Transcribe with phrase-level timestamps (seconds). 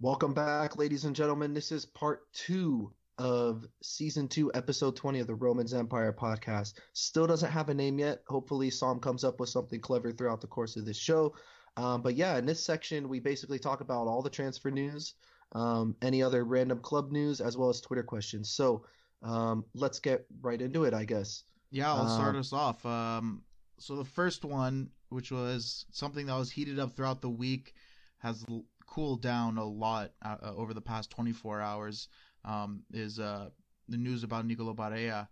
[0.00, 1.54] Welcome back, ladies and gentlemen.
[1.54, 6.74] This is part two of season two, episode 20 of the Romans Empire podcast.
[6.92, 8.22] Still doesn't have a name yet.
[8.28, 11.34] Hopefully, Sam comes up with something clever throughout the course of this show.
[11.76, 15.14] Um, but yeah, in this section, we basically talk about all the transfer news,
[15.52, 18.50] um, any other random club news, as well as Twitter questions.
[18.50, 18.84] So
[19.24, 21.42] um, let's get right into it, I guess.
[21.72, 22.86] Yeah, I'll start Um, us off.
[22.86, 23.42] Um,
[23.78, 27.74] so the first one, which was something that was heated up throughout the week,
[28.18, 28.44] has
[28.88, 32.08] cooled down a lot uh, uh, over the past 24 hours.
[32.44, 33.50] Um, is uh,
[33.88, 35.28] the news about Nicolo Barea,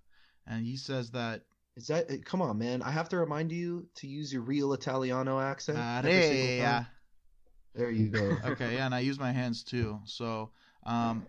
[0.47, 1.42] and he says that
[1.77, 2.83] Is that uh, come on, man?
[2.83, 5.78] I have to remind you to use your real Italiano accent.
[5.78, 6.87] Barea.
[7.74, 8.37] There you go.
[8.45, 10.00] okay, yeah, and I use my hands too.
[10.05, 10.50] So,
[10.84, 11.27] um,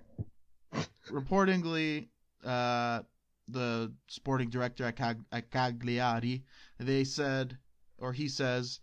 [1.10, 2.08] reportedly,
[2.46, 3.02] uh,
[3.50, 6.44] the sporting director at, Cag- at Cagliari,
[6.80, 7.58] they said,
[7.98, 8.80] or he says,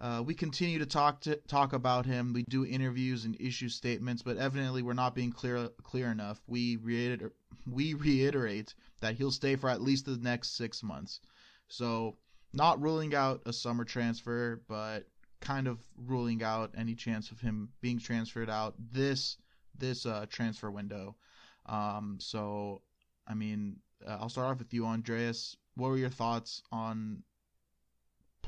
[0.00, 2.32] uh, we continue to talk to talk about him.
[2.32, 6.40] We do interviews and issue statements, but evidently we're not being clear clear enough.
[6.46, 7.32] We reiter-
[7.66, 11.20] we reiterate that he'll stay for at least the next six months.
[11.66, 12.16] So,
[12.52, 15.08] not ruling out a summer transfer, but
[15.40, 19.36] kind of ruling out any chance of him being transferred out this
[19.76, 21.16] this uh, transfer window.
[21.66, 22.82] Um, so,
[23.26, 25.56] I mean, uh, I'll start off with you, Andreas.
[25.74, 27.22] What were your thoughts on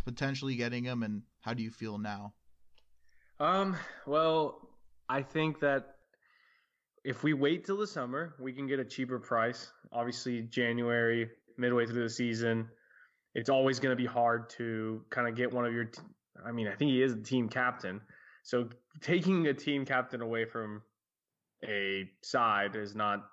[0.05, 2.35] potentially getting him, and how do you feel now?
[3.39, 3.77] Um,
[4.07, 4.69] well,
[5.09, 5.97] I think that
[7.05, 9.73] if we wait till the summer, we can get a cheaper price.
[9.93, 12.69] Obviously, January, midway through the season,
[13.35, 15.85] it's always going to be hard to kind of get one of your.
[15.85, 16.03] T-
[16.45, 18.01] I mean, I think he is the team captain,
[18.43, 18.69] so
[19.01, 20.83] taking a team captain away from
[21.65, 23.25] a side is not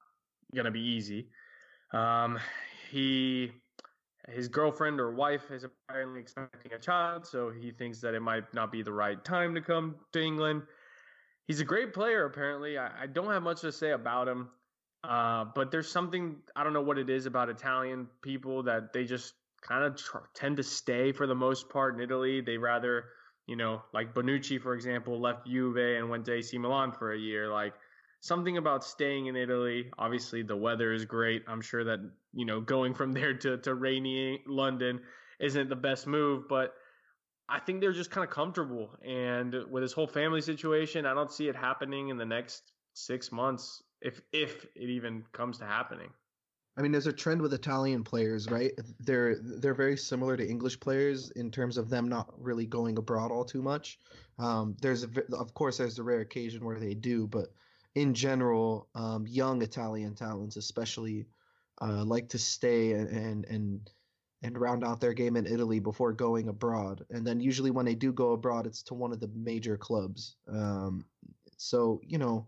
[0.53, 1.29] going to be easy.
[1.93, 2.39] Um,
[2.91, 3.51] he
[4.27, 8.53] his girlfriend or wife is apparently expecting a child, so he thinks that it might
[8.53, 10.63] not be the right time to come to England.
[11.47, 12.77] He's a great player, apparently.
[12.77, 14.49] I, I don't have much to say about him,
[15.03, 19.05] uh, but there's something I don't know what it is about Italian people that they
[19.05, 22.41] just kind of tr- tend to stay for the most part in Italy.
[22.41, 23.05] They rather,
[23.47, 27.17] you know, like Bonucci, for example, left Juve and went to AC Milan for a
[27.17, 27.49] year.
[27.49, 27.73] Like
[28.27, 29.89] something about staying in Italy.
[29.97, 31.43] Obviously, the weather is great.
[31.47, 31.99] I'm sure that
[32.33, 34.99] you know going from there to to rainy London
[35.39, 36.73] isn't the best move, but
[37.49, 38.89] I think they're just kind of comfortable.
[39.05, 43.31] And with his whole family situation, I don't see it happening in the next six
[43.31, 46.09] months, if if it even comes to happening.
[46.77, 48.71] I mean, there's a trend with Italian players, right?
[48.99, 53.31] They're they're very similar to English players in terms of them not really going abroad
[53.31, 53.99] all too much.
[54.37, 57.47] Um, there's a, of course there's the rare occasion where they do, but
[58.01, 61.27] in general, um, young Italian talents especially
[61.81, 63.89] uh, like to stay and, and
[64.43, 67.05] and round out their game in Italy before going abroad.
[67.09, 70.37] And then usually when they do go abroad, it's to one of the major clubs.
[70.47, 71.05] Um,
[71.57, 72.47] so you know.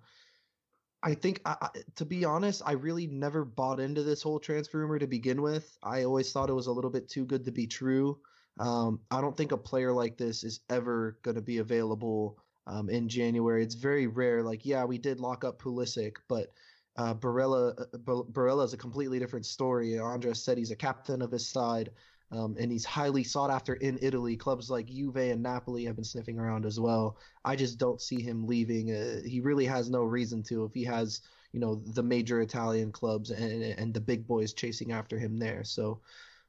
[1.02, 4.80] I think, I, I- to be honest, I really never bought into this whole transfer
[4.80, 5.78] rumor to begin with.
[5.81, 8.20] I always thought it was a little bit too good to be true.
[8.60, 12.38] Um, I don't think a player like this is ever going to be available
[12.69, 13.63] um, in January.
[13.63, 14.44] It's very rare.
[14.44, 16.53] Like, yeah, we did lock up Pulisic, but
[16.97, 19.97] uh, Barella, uh, Barella is a completely different story.
[19.97, 21.90] Andres said he's a captain of his side,
[22.31, 24.38] um, and he's highly sought after in Italy.
[24.38, 27.18] Clubs like Juve and Napoli have been sniffing around as well.
[27.44, 28.91] I just don't see him leaving.
[28.91, 31.22] Uh, he really has no reason to if he has,
[31.53, 35.63] you know, the major Italian clubs and and the big boys chasing after him there.
[35.63, 36.01] So,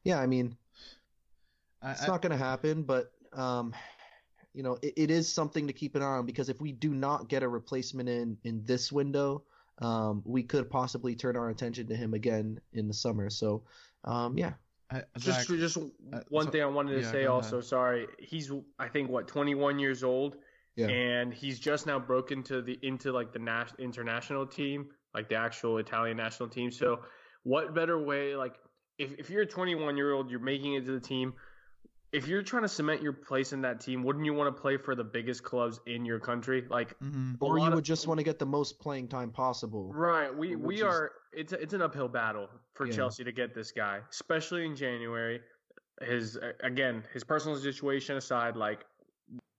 [0.04, 0.56] yeah, I mean,
[1.80, 3.72] I, it's I- not going to happen, but um,
[4.54, 6.94] you know, it, it is something to keep an eye on because if we do
[6.94, 9.44] not get a replacement in in this window,
[9.78, 13.30] um, we could possibly turn our attention to him again in the summer.
[13.30, 13.62] So,
[14.04, 14.54] um, yeah,
[14.90, 17.56] I- Just Zach, just uh, one so- thing I wanted to yeah, say also.
[17.58, 17.64] ahead.
[17.68, 20.36] Sorry, he's I think what 21 years old,
[20.76, 20.88] Yeah.
[20.88, 25.36] and he's just now broken to the into like the nas- international team, like the
[25.36, 26.70] actual Italian national team.
[26.70, 27.00] So,
[27.44, 28.34] what better way?
[28.36, 28.56] Like,
[28.98, 31.34] if if you're a 21 year old, you're making it to the team.
[32.12, 34.76] If you're trying to cement your place in that team, wouldn't you want to play
[34.76, 36.66] for the biggest clubs in your country?
[36.68, 37.36] Like, Mhm.
[37.40, 39.92] or you would of- just want to get the most playing time possible.
[39.92, 40.34] Right.
[40.34, 42.92] We we is- are it's a, it's an uphill battle for Yeah.
[42.94, 45.40] Chelsea to get this guy, especially in January.
[46.00, 48.84] His again, his personal situation aside, like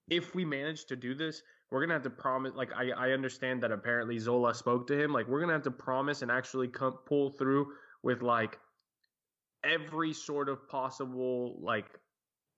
[0.09, 2.53] if we manage to do this, we're gonna have to promise.
[2.53, 5.13] Like I I understand that apparently Zola spoke to him.
[5.13, 7.73] Like we're gonna have to promise and actually come pull through
[8.03, 8.59] with like
[9.63, 11.85] every sort of possible like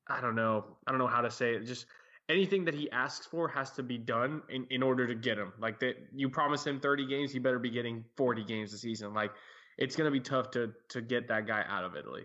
[0.07, 1.65] I don't know I don't know how to say it.
[1.65, 1.85] Just
[2.29, 5.53] anything that he asks for has to be done in, in order to get him.
[5.59, 9.13] Like that you promise him 30 games, he better be getting 40 games a season.
[9.13, 9.31] Like
[9.77, 12.23] it's gonna be tough to to get that guy out of Italy.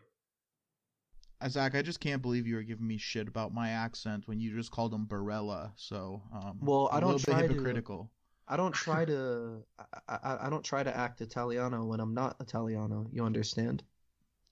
[1.49, 4.53] Zach, I just can't believe you were giving me shit about my accent when you
[4.57, 5.71] just called him Barella.
[5.77, 8.09] So, um, Well, I a don't little try bit to-
[8.49, 9.63] I don't try to
[10.09, 13.07] I, I, I don't try to act Italiano when I'm not Italiano.
[13.13, 13.85] You understand?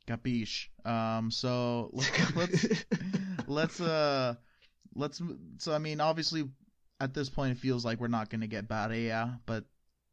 [0.06, 0.68] Capiche.
[0.84, 1.90] Um, so
[2.34, 2.84] let's
[3.46, 4.34] let's uh
[4.94, 5.20] let's
[5.58, 6.44] so I mean obviously
[7.00, 9.64] at this point it feels like we're not going to get Barea, but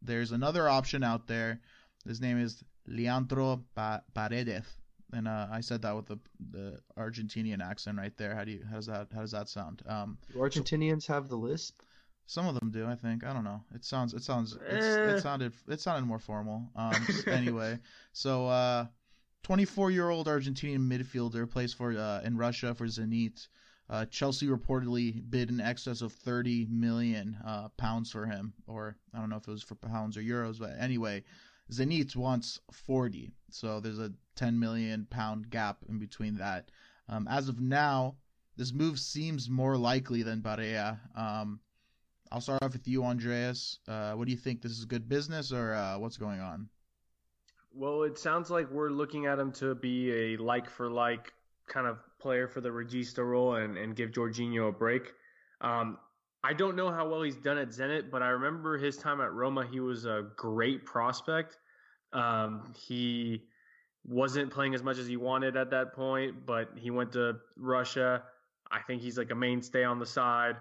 [0.01, 1.61] there's another option out there.
[2.05, 3.63] His name is Leandro
[4.13, 4.65] Paredes,
[5.13, 6.19] and uh, I said that with the
[6.51, 8.35] the Argentinian accent right there.
[8.35, 9.81] How do you how does that how does that sound?
[9.87, 11.81] Um, do Argentinians have the lisp?
[12.25, 13.25] Some of them do, I think.
[13.25, 13.61] I don't know.
[13.73, 15.15] It sounds it sounds eh.
[15.15, 16.69] it sounded it sounded more formal.
[16.75, 17.79] Um, anyway,
[18.11, 18.85] so uh,
[19.43, 23.47] 24 year old Argentinian midfielder plays for uh, in Russia for Zenit.
[23.89, 29.19] Uh, Chelsea reportedly bid in excess of 30 million uh, pounds for him, or I
[29.19, 31.23] don't know if it was for pounds or euros, but anyway,
[31.71, 36.71] Zenit wants 40, so there's a 10 million pound gap in between that.
[37.09, 38.15] Um, as of now,
[38.55, 40.97] this move seems more likely than Barea.
[41.15, 41.59] Um,
[42.31, 43.79] I'll start off with you, Andreas.
[43.87, 44.61] Uh, what do you think?
[44.61, 46.69] This is good business, or uh, what's going on?
[47.75, 51.33] Well, it sounds like we're looking at him to be a like for like
[51.67, 55.13] kind of player for the Regista role and, and give Jorginho a break.
[55.61, 55.97] Um,
[56.43, 59.31] I don't know how well he's done at Zenit, but I remember his time at
[59.31, 61.57] Roma, he was a great prospect.
[62.11, 63.43] Um, he
[64.05, 68.23] wasn't playing as much as he wanted at that point, but he went to Russia.
[68.69, 70.57] I think he's like a mainstay on the side.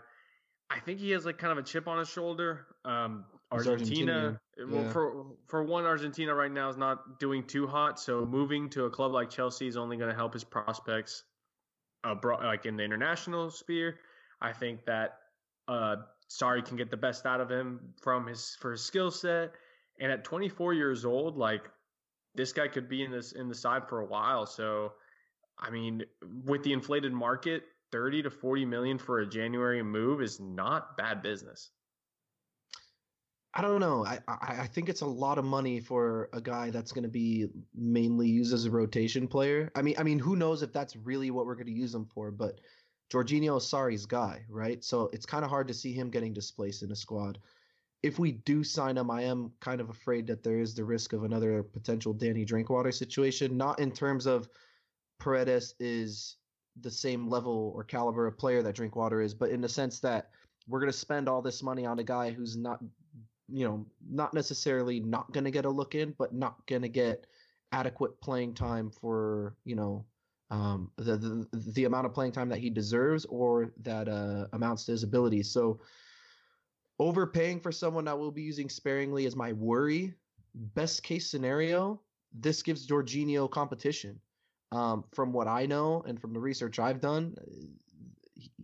[0.71, 2.67] I think he has like kind of a chip on his shoulder.
[2.85, 8.01] Um, Argentina, well, for for one, Argentina right now is not doing too hot.
[8.01, 11.25] So moving to a club like Chelsea is only going to help his prospects,
[12.05, 13.99] uh, like in the international sphere.
[14.41, 15.19] I think that
[15.69, 15.97] uh,
[16.29, 19.53] Sarri can get the best out of him from his for his skill set.
[20.01, 21.63] And at 24 years old, like
[22.35, 24.47] this guy could be in this in the side for a while.
[24.47, 24.93] So,
[25.59, 26.05] I mean,
[26.45, 31.23] with the inflated market, 30 to 40 million for a January move is not bad
[31.23, 31.71] business.
[33.55, 34.05] I don't know.
[34.07, 37.49] I, I, think it's a lot of money for a guy that's going to be
[37.75, 39.71] mainly used as a rotation player.
[39.75, 42.07] I mean, I mean, who knows if that's really what we're going to use him
[42.07, 42.31] for?
[42.31, 42.61] But
[43.13, 44.83] Jorginho is Sarri's guy, right?
[44.83, 47.39] So it's kind of hard to see him getting displaced in a squad.
[48.03, 51.13] If we do sign him, I am kind of afraid that there is the risk
[51.13, 53.59] of another potential Danny Drinkwater situation.
[53.59, 54.49] Not in terms of
[55.21, 56.37] Paredes is
[56.81, 60.31] the same level or caliber of player that Drinkwater is, but in the sense that
[60.67, 62.81] we're going to spend all this money on a guy who's not
[63.49, 66.89] you know, not necessarily not going to get a look in, but not going to
[66.89, 67.27] get
[67.73, 70.05] adequate playing time for, you know,
[70.51, 74.85] um, the, the the amount of playing time that he deserves or that uh, amounts
[74.85, 75.51] to his abilities.
[75.51, 75.81] So
[76.99, 80.15] overpaying for someone that will be using sparingly is my worry.
[80.55, 82.03] Best case scenario,
[82.35, 84.21] this gives Jorginho competition.
[84.73, 87.35] Um, from what I know and from the research I've done,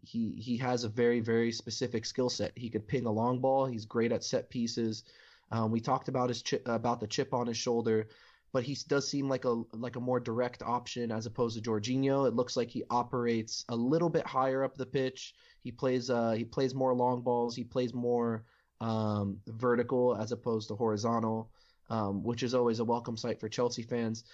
[0.08, 2.52] he he has a very very specific skill set.
[2.56, 3.66] He could ping a long ball.
[3.66, 5.04] He's great at set pieces.
[5.50, 8.08] Um, we talked about his chip, about the chip on his shoulder,
[8.52, 12.26] but he does seem like a like a more direct option as opposed to Jorginho.
[12.26, 15.34] It looks like he operates a little bit higher up the pitch.
[15.62, 17.54] He plays uh he plays more long balls.
[17.54, 18.44] He plays more
[18.80, 21.50] um, vertical as opposed to horizontal,
[21.90, 24.24] um, which is always a welcome sight for Chelsea fans.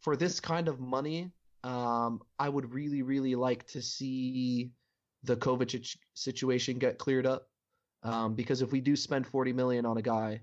[0.00, 1.32] For this kind of money,
[1.64, 4.70] um, I would really, really like to see
[5.24, 7.48] the Kovacic situation get cleared up.
[8.02, 10.40] Um, because if we do spend 40 million on a guy,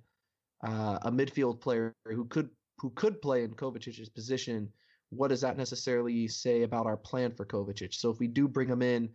[0.63, 4.69] uh, a midfield player who could who could play in Kovacic's position,
[5.09, 7.93] what does that necessarily say about our plan for Kovacic?
[7.93, 9.09] So if we do bring him in,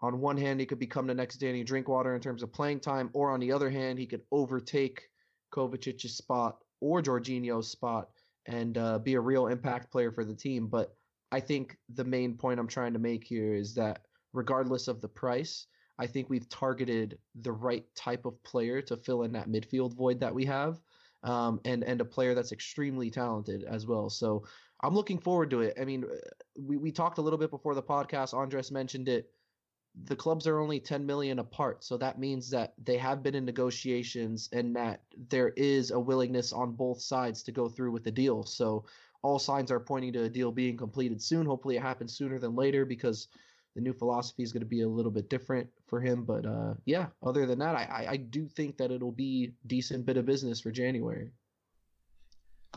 [0.00, 3.10] on one hand he could become the next Danny Drinkwater in terms of playing time,
[3.12, 5.08] or on the other hand he could overtake
[5.52, 8.10] Kovacic's spot or Jorginho's spot
[8.46, 10.66] and uh, be a real impact player for the team.
[10.66, 10.94] But
[11.32, 15.08] I think the main point I'm trying to make here is that regardless of the
[15.08, 15.66] price,
[15.98, 20.18] I think we've targeted the right type of player to fill in that midfield void
[20.20, 20.80] that we have,
[21.22, 24.08] um, and and a player that's extremely talented as well.
[24.08, 24.44] So
[24.82, 25.76] I'm looking forward to it.
[25.78, 26.06] I mean,
[26.58, 28.32] we we talked a little bit before the podcast.
[28.32, 29.30] Andres mentioned it.
[30.04, 33.44] The clubs are only 10 million apart, so that means that they have been in
[33.44, 38.12] negotiations and that there is a willingness on both sides to go through with the
[38.12, 38.44] deal.
[38.44, 38.86] So
[39.22, 41.46] all signs are pointing to a deal being completed soon.
[41.46, 43.28] Hopefully, it happens sooner than later because
[43.74, 46.24] the new philosophy is going to be a little bit different for him.
[46.24, 50.16] But uh, yeah, other than that, I, I do think that it'll be decent bit
[50.16, 51.30] of business for January.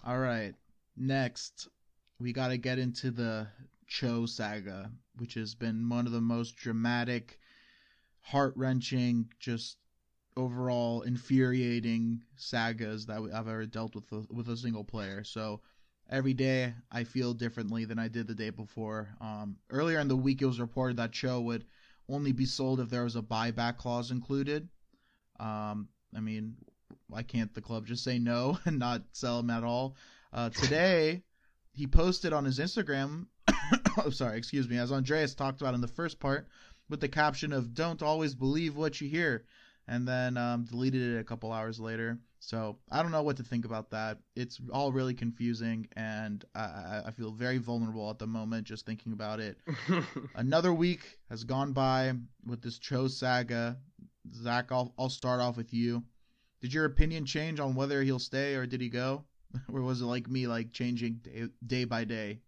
[0.06, 0.54] All right,
[0.98, 1.70] next
[2.20, 3.48] we got to get into the
[3.88, 7.40] Cho saga, which has been one of the most dramatic,
[8.22, 9.78] heart wrenching, just
[10.36, 15.24] overall infuriating sagas that I've ever dealt with with a single player.
[15.24, 15.62] So
[16.10, 19.10] every day I feel differently than I did the day before.
[19.22, 21.66] Um, earlier in the week, it was reported that Cho would
[22.10, 24.70] only be sold if there was a buyback clause included.
[25.40, 26.56] Um, I mean,
[27.08, 29.96] why can't the club just say no and not sell him at all?
[30.32, 31.24] Uh, today,
[31.72, 33.28] he posted on his Instagram.
[33.98, 34.78] oh, sorry, excuse me.
[34.78, 36.48] As Andreas talked about in the first part,
[36.90, 39.46] with the caption of "Don't always believe what you hear,"
[39.88, 42.20] and then um, deleted it a couple hours later.
[42.46, 44.18] So I don't know what to think about that.
[44.36, 49.14] It's all really confusing, and I, I feel very vulnerable at the moment just thinking
[49.14, 49.58] about it.
[50.36, 52.14] Another week has gone by
[52.46, 53.78] with this Cho saga.
[54.34, 56.04] Zach, I'll, I'll start off with you.
[56.62, 59.24] Did your opinion change on whether he'll stay or did he go?
[59.74, 62.40] or was it like me, like changing day, day by day?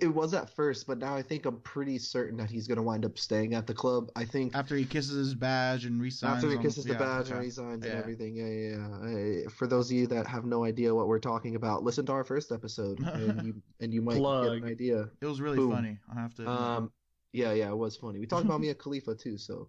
[0.00, 2.82] It was at first, but now I think I'm pretty certain that he's going to
[2.82, 4.10] wind up staying at the club.
[4.16, 6.44] I think after he kisses his badge and resigns.
[6.44, 7.90] After he kisses on, the yeah, badge yeah, and resigns yeah.
[7.90, 8.36] and everything.
[8.36, 9.40] Yeah, yeah.
[9.42, 9.48] yeah.
[9.48, 12.24] For those of you that have no idea what we're talking about, listen to our
[12.24, 14.44] first episode, and you and you might Plug.
[14.44, 15.08] get an idea.
[15.20, 15.72] It was really Boom.
[15.72, 15.98] funny.
[16.14, 16.48] I have to.
[16.48, 16.92] Um,
[17.32, 18.18] yeah, yeah, it was funny.
[18.18, 19.68] We talked about Mia Khalifa too, so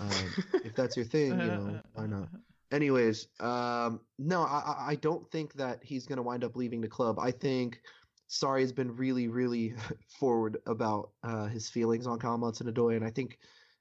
[0.00, 2.28] um, if that's your thing, you know, why not?
[2.72, 6.88] Anyways, um, no, I, I don't think that he's going to wind up leaving the
[6.88, 7.18] club.
[7.20, 7.80] I think
[8.28, 9.74] Sarri has been really, really
[10.18, 13.38] forward about uh, his feelings on Callum Hudson-Odoi, and I think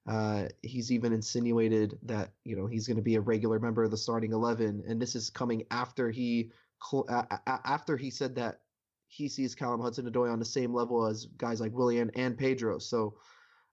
[0.08, 3.92] uh, he's even insinuated that you know he's going to be a regular member of
[3.92, 6.52] the starting eleven, and this is coming after he
[6.84, 7.08] cl-
[7.48, 8.62] after he said that
[9.08, 12.80] he sees Callum Hudson-Odoi on the same level as guys like Willian and Pedro.
[12.80, 13.16] So,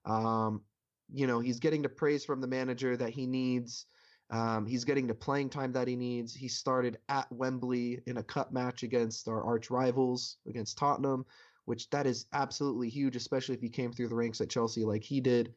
[0.05, 0.61] um,
[1.11, 3.85] you know, he's getting the praise from the manager that he needs.
[4.29, 6.33] Um, he's getting the playing time that he needs.
[6.33, 11.25] He started at Wembley in a cup match against our arch rivals, against Tottenham,
[11.65, 15.03] which that is absolutely huge, especially if he came through the ranks at Chelsea like
[15.03, 15.53] he did.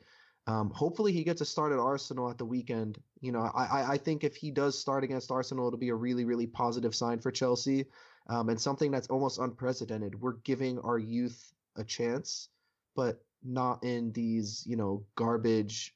[0.46, 2.98] Um, hopefully he gets a start at Arsenal at the weekend.
[3.20, 6.24] You know, I, I think if he does start against Arsenal, it'll be a really,
[6.24, 7.86] really positive sign for Chelsea
[8.28, 10.20] um, and something that's almost unprecedented.
[10.20, 12.48] We're giving our youth a chance,
[12.94, 15.95] but not in these, you know, garbage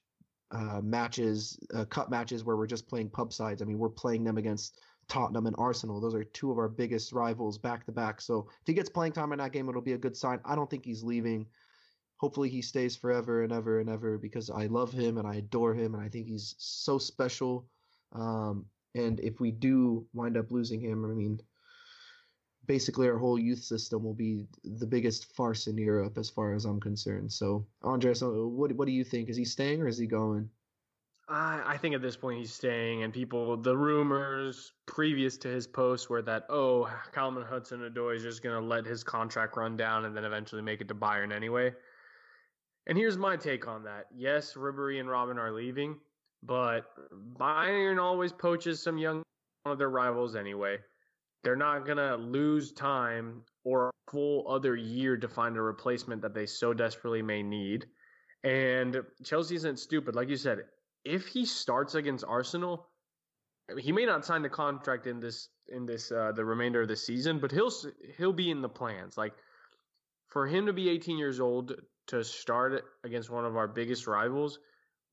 [0.51, 3.63] uh, matches, uh, cup matches where we're just playing pub sides.
[3.63, 6.01] I mean, we're playing them against Tottenham and Arsenal.
[6.01, 8.21] Those are two of our biggest rivals back to back.
[8.21, 10.41] So if he gets playing time in that game, it'll be a good sign.
[10.45, 11.47] I don't think he's leaving.
[12.17, 15.75] Hopefully, he stays forever and ever and ever because I love him and I adore
[15.75, 17.67] him and I think he's so special.
[18.13, 21.41] Um, and if we do wind up losing him, I mean,
[22.71, 26.65] basically our whole youth system will be the biggest farce in Europe as far as
[26.65, 27.33] I'm concerned.
[27.33, 29.29] So, Andres, uh, what what do you think?
[29.29, 30.49] Is he staying or is he going?
[31.29, 35.67] I, I think at this point he's staying, and people, the rumors previous to his
[35.67, 40.05] post were that oh, Callum Hudson-Odoi is just going to let his contract run down
[40.05, 41.73] and then eventually make it to Bayern anyway.
[42.87, 44.07] And here's my take on that.
[44.17, 45.97] Yes, Ribery and Robben are leaving,
[46.45, 46.87] but
[47.37, 49.25] Bayern always poaches some young
[49.65, 50.79] one of their rivals anyway.
[51.43, 56.23] They're not going to lose time or a full other year to find a replacement
[56.23, 57.87] that they so desperately may need.
[58.45, 60.15] And Chelsea isn't stupid.
[60.15, 60.61] Like you said,
[61.05, 62.87] if he starts against Arsenal,
[63.79, 66.97] he may not sign the contract in this in this uh, the remainder of the
[66.97, 67.73] season, but he'll
[68.17, 69.17] he'll be in the plans.
[69.17, 69.33] Like
[70.29, 71.73] for him to be 18 years old
[72.09, 74.59] to start against one of our biggest rivals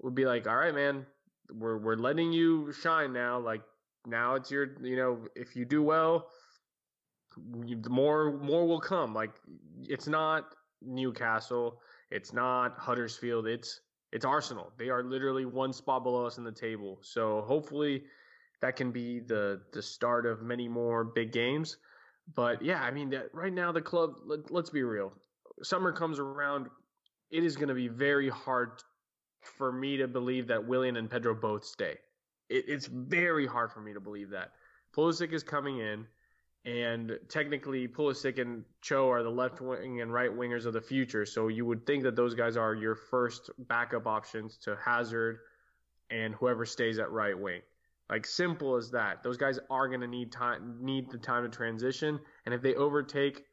[0.01, 1.05] would be like, all right, man,
[1.53, 3.39] we're we're letting you shine now.
[3.39, 3.61] Like
[4.07, 6.27] now it's your you know if you do well
[7.89, 9.13] more more will come.
[9.13, 9.31] Like
[9.83, 10.45] it's not
[10.81, 11.79] newcastle
[12.11, 14.71] it's not huddersfield it's it's arsenal.
[14.77, 16.99] They are literally one spot below us in the table.
[17.01, 18.03] So hopefully
[18.61, 21.77] that can be the the start of many more big games.
[22.35, 25.13] But yeah i mean that right now the club let, let's be real.
[25.63, 26.67] Summer comes around.
[27.29, 28.81] It is going to be very hard
[29.57, 31.95] for me to believe that willian and pedro both stay
[32.49, 34.51] it, it's very hard for me to believe that.
[34.95, 36.05] Pulisic is coming in,
[36.65, 41.25] and technically Pulisic and Cho are the left wing and right wingers of the future.
[41.25, 45.39] So you would think that those guys are your first backup options to Hazard
[46.09, 47.61] and whoever stays at right wing.
[48.09, 49.21] Like simple as that.
[49.21, 52.75] Those guys are going to need time, need the time to transition, and if they
[52.75, 53.43] overtake,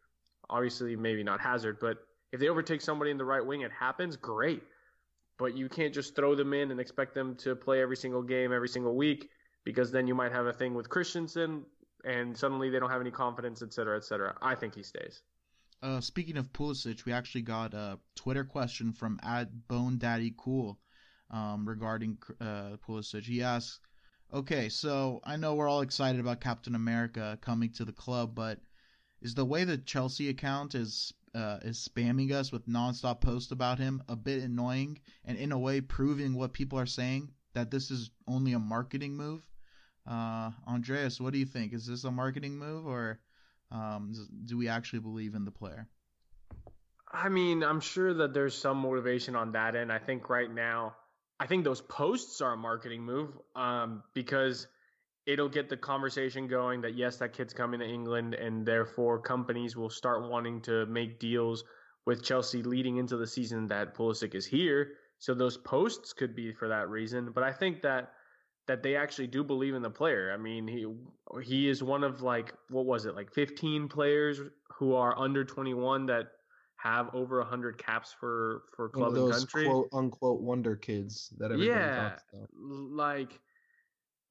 [0.48, 1.98] obviously maybe not Hazard, but
[2.32, 4.16] if they overtake somebody in the right wing, it happens.
[4.16, 4.62] Great
[5.38, 8.52] but you can't just throw them in and expect them to play every single game
[8.52, 9.30] every single week
[9.64, 11.64] because then you might have a thing with Christensen
[12.04, 14.36] and suddenly they don't have any confidence, et cetera, et cetera.
[14.42, 15.22] I think he stays.
[15.82, 20.78] Uh, speaking of Pulisic, we actually got a Twitter question from at Bone Daddy Cool
[21.30, 23.24] um, regarding uh, Pulisic.
[23.24, 23.80] He asks,
[24.32, 28.60] "Okay, so I know we're all excited about Captain America coming to the club, but
[29.20, 33.78] is the way the Chelsea account is uh, is spamming us with nonstop posts about
[33.78, 37.90] him a bit annoying and in a way proving what people are saying that this
[37.90, 39.48] is only a marketing move.
[40.06, 41.72] Uh, Andreas, what do you think?
[41.72, 43.20] Is this a marketing move or
[43.70, 44.12] um,
[44.44, 45.88] do we actually believe in the player?
[47.12, 49.92] I mean, I'm sure that there's some motivation on that end.
[49.92, 50.96] I think right now,
[51.38, 54.66] I think those posts are a marketing move um, because
[55.26, 59.76] it'll get the conversation going that yes, that kid's coming to England, and therefore companies
[59.76, 61.64] will start wanting to make deals
[62.06, 64.92] with Chelsea leading into the season that Pulisic is here.
[65.18, 67.30] So those posts could be for that reason.
[67.34, 68.12] But I think that
[68.66, 70.32] that they actually do believe in the player.
[70.32, 70.86] I mean, he
[71.42, 74.40] he is one of like what was it like 15 players
[74.78, 76.26] who are under 21 that
[76.76, 79.66] have over 100 caps for for club those and country.
[79.66, 82.48] quote unquote wonder kids that everybody yeah, talks about.
[82.52, 83.40] like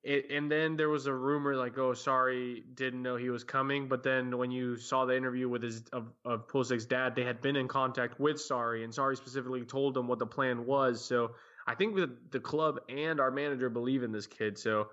[0.03, 3.87] it, and then there was a rumor like, oh, sorry, didn't know he was coming.
[3.87, 7.41] But then when you saw the interview with his of, of Pulisic's dad, they had
[7.41, 11.03] been in contact with Sarri, and Sarri specifically told them what the plan was.
[11.03, 11.31] So
[11.65, 14.57] I think that the club and our manager believe in this kid.
[14.57, 14.89] So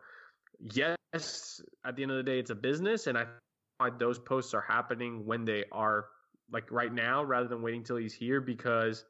[0.60, 3.26] yes, at the end of the day, it's a business, and I
[3.98, 6.04] those posts are happening when they are
[6.52, 8.40] like right now, rather than waiting till he's here.
[8.40, 9.04] Because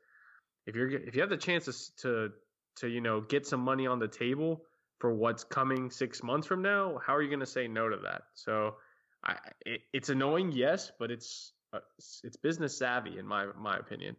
[0.66, 2.32] if you're if you have the chance to to,
[2.76, 4.62] to you know get some money on the table
[5.00, 7.96] for what's coming six months from now, how are you going to say no to
[8.04, 8.22] that?
[8.34, 8.76] So,
[9.24, 11.80] I, it, it's annoying, yes, but it's uh,
[12.24, 14.16] it's business savvy in my my opinion.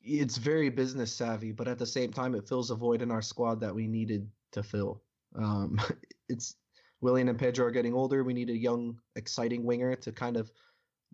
[0.00, 3.22] It's very business savvy, but at the same time, it fills a void in our
[3.22, 5.02] squad that we needed to fill.
[5.36, 5.80] Um,
[6.28, 6.56] it's
[7.00, 8.24] Willian and Pedro are getting older.
[8.24, 10.50] We need a young, exciting winger to kind of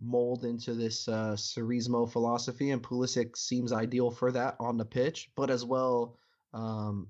[0.00, 5.30] mold into this uh, Sarrismo philosophy, and Pulisic seems ideal for that on the pitch,
[5.36, 6.18] but as well
[6.52, 7.08] um,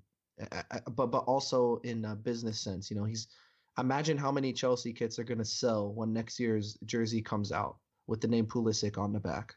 [0.97, 2.91] but but also in a business sense.
[2.91, 3.29] You know, he's
[3.79, 7.77] imagine how many Chelsea kits are going to sell when next year's jersey comes out
[8.07, 9.55] with the name Pulisic on the back.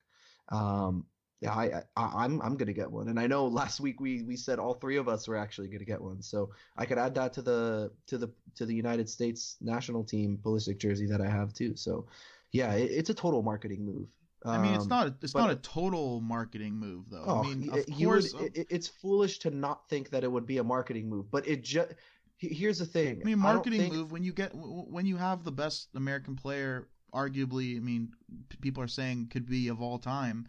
[0.49, 1.05] Um,
[1.41, 4.35] yeah, I, I I'm I'm gonna get one, and I know last week we we
[4.35, 7.33] said all three of us were actually gonna get one, so I could add that
[7.33, 11.53] to the to the to the United States national team Pulisic jersey that I have
[11.53, 11.75] too.
[11.75, 12.07] So,
[12.51, 14.07] yeah, it, it's a total marketing move.
[14.45, 17.23] I mean, it's um, not it's but, not a total marketing move though.
[17.25, 20.45] Oh, I mean, of course, would, it, it's foolish to not think that it would
[20.45, 21.93] be a marketing move, but it just
[22.37, 23.19] here's the thing.
[23.21, 23.95] I mean, marketing I think...
[23.95, 28.11] move when you get when you have the best American player, arguably, I mean,
[28.61, 30.47] people are saying could be of all time.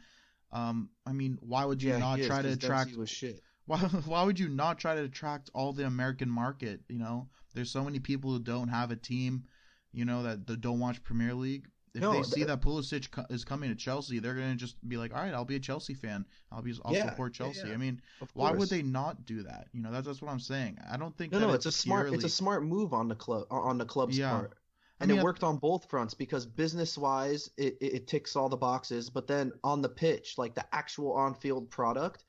[0.53, 2.93] Um, I mean, why would you yeah, not try to attract?
[3.67, 6.81] Why why would you not try to attract all the American market?
[6.89, 9.45] You know, there's so many people who don't have a team,
[9.93, 13.45] you know, that, that don't watch Premier League if no, they see that Pulisic is
[13.45, 16.25] coming to Chelsea, they're gonna just be like, "All right, I'll be a Chelsea fan.
[16.53, 18.01] I'll be I'll yeah, support Chelsea." Yeah, I mean,
[18.35, 19.69] why would they not do that?
[19.73, 20.79] You know, that's that's what I'm saying.
[20.91, 21.33] I don't think.
[21.33, 23.85] No, no, it's, it's a smart it's a smart move on the club on the
[23.85, 24.31] club's yeah.
[24.31, 24.55] part,
[25.01, 28.35] and I mean, it worked on both fronts because business wise, it, it, it ticks
[28.35, 29.11] all the boxes.
[29.11, 32.25] But then on the pitch, like the actual on field product,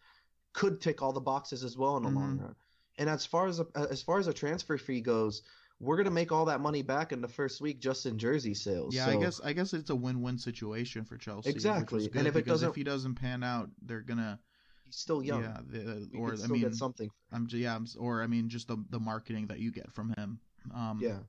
[0.53, 2.17] could tick all the boxes as well in the mm-hmm.
[2.17, 2.55] long run.
[2.97, 5.41] And as far as a, as far as a transfer fee goes,
[5.79, 8.93] we're gonna make all that money back in the first week just in jersey sales.
[8.93, 9.11] Yeah, so.
[9.11, 11.49] I guess I guess it's a win-win situation for Chelsea.
[11.49, 14.39] Exactly, and if it doesn't, if he doesn't pan out, they're gonna.
[14.85, 15.43] He's still young.
[15.43, 17.09] Yeah, the, or I mean, something.
[17.31, 20.39] I'm yeah, I'm, or I mean, just the the marketing that you get from him.
[20.73, 21.19] Um, yeah.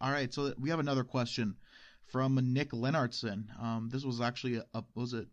[0.00, 1.56] All right, so we have another question
[2.06, 3.44] from Nick Lennartson.
[3.60, 5.26] Um, this was actually a, a was it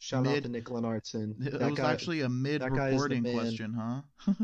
[0.00, 1.44] Shout mid, out to Nick Lennartson.
[1.44, 4.02] It was guy, actually a mid recording question, huh?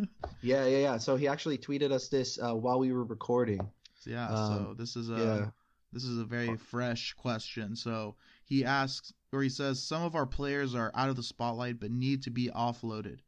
[0.42, 0.98] yeah, yeah, yeah.
[0.98, 3.60] So he actually tweeted us this uh, while we were recording.
[4.04, 5.50] Yeah, um, so this is a yeah.
[5.92, 7.76] this is a very fresh question.
[7.76, 11.78] So he asks or he says some of our players are out of the spotlight
[11.78, 13.20] but need to be offloaded.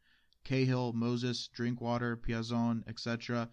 [0.44, 3.48] Cahill, Moses, Drinkwater, Piazon, etc.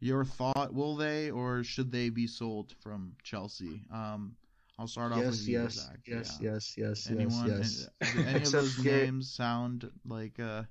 [0.00, 3.84] Your thought, will they or should they be sold from Chelsea?
[3.92, 4.36] Um,
[4.78, 5.98] I'll start off yes, with you, yes, Zach.
[6.06, 6.52] Yes, yeah.
[6.52, 8.16] yes, yes, Anyone, yes, yes.
[8.16, 10.62] Any of those names sound like uh,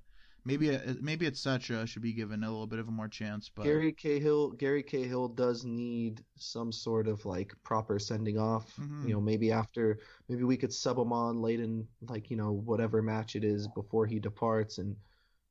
[0.46, 1.86] maybe a, maybe etc.
[1.86, 3.52] should be given a little bit of a more chance.
[3.54, 8.74] But Gary Cahill, Gary Cahill does need some sort of like proper sending off.
[8.80, 9.10] Mm-hmm.
[9.10, 12.54] You know, maybe after maybe we could sub him on late in like you know
[12.54, 14.96] whatever match it is before he departs and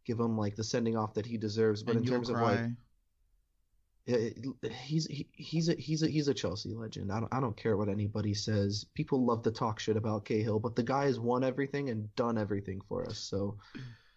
[0.06, 1.82] give him like the sending off that he deserves.
[1.82, 2.52] But and in terms cry.
[2.52, 2.70] of like
[4.06, 7.10] he's he, he's a he's a he's a Chelsea legend.
[7.10, 8.86] I don't I don't care what anybody says.
[8.94, 12.38] People love to talk shit about Cahill, but the guy has won everything and done
[12.38, 13.18] everything for us.
[13.18, 13.56] So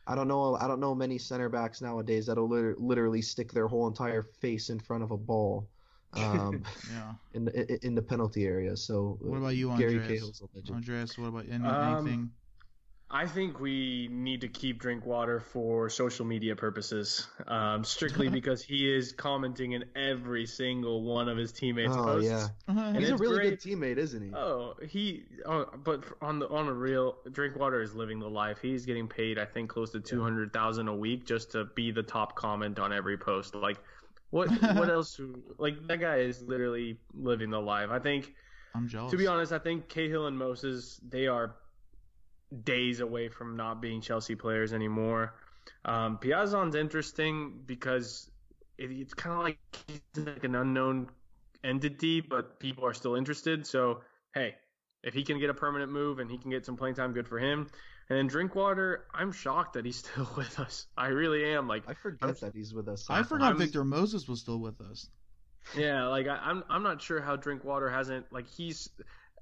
[0.06, 3.88] I don't know I don't know many center backs nowadays that'll literally stick their whole
[3.88, 5.67] entire face in front of a ball.
[6.12, 7.13] Um, yeah.
[7.36, 8.75] in the in the penalty area.
[8.75, 9.93] So what about you, Andres?
[9.93, 10.78] Gary Cahill's a legend.
[10.78, 12.32] Andres, what about any, um, anything?
[13.11, 18.93] I think we need to keep Drinkwater for social media purposes, um, strictly because he
[18.93, 22.29] is commenting in every single one of his teammates' oh, posts.
[22.29, 23.61] yeah, and he's a really great.
[23.61, 24.31] good teammate, isn't he?
[24.35, 25.23] Oh, he.
[25.43, 28.59] Uh, but on the on a real, Drinkwater is living the life.
[28.61, 31.89] He's getting paid, I think, close to two hundred thousand a week just to be
[31.89, 33.55] the top comment on every post.
[33.55, 33.79] Like,
[34.29, 35.19] what what else?
[35.57, 37.89] Like that guy is literally living the life.
[37.89, 38.35] I think.
[38.75, 39.09] I'm jealous.
[39.09, 41.55] To be honest, I think Cahill and Moses they are
[42.63, 45.35] days away from not being Chelsea players anymore.
[45.85, 48.29] Um, Piazon's interesting because
[48.77, 51.09] it, it's kind of like he's like an unknown
[51.63, 53.65] entity, but people are still interested.
[53.67, 54.01] So
[54.33, 54.55] hey,
[55.03, 57.27] if he can get a permanent move and he can get some playing time, good
[57.27, 57.67] for him.
[58.09, 60.88] And then Drinkwater, I'm shocked that he's still with us.
[60.97, 61.67] I really am.
[61.67, 63.05] Like I forget I'm- that he's with us.
[63.09, 63.27] I sometimes.
[63.29, 65.07] forgot I'm- Victor Moses was still with us.
[65.77, 68.89] Yeah, like I, I'm I'm not sure how Drinkwater hasn't like he's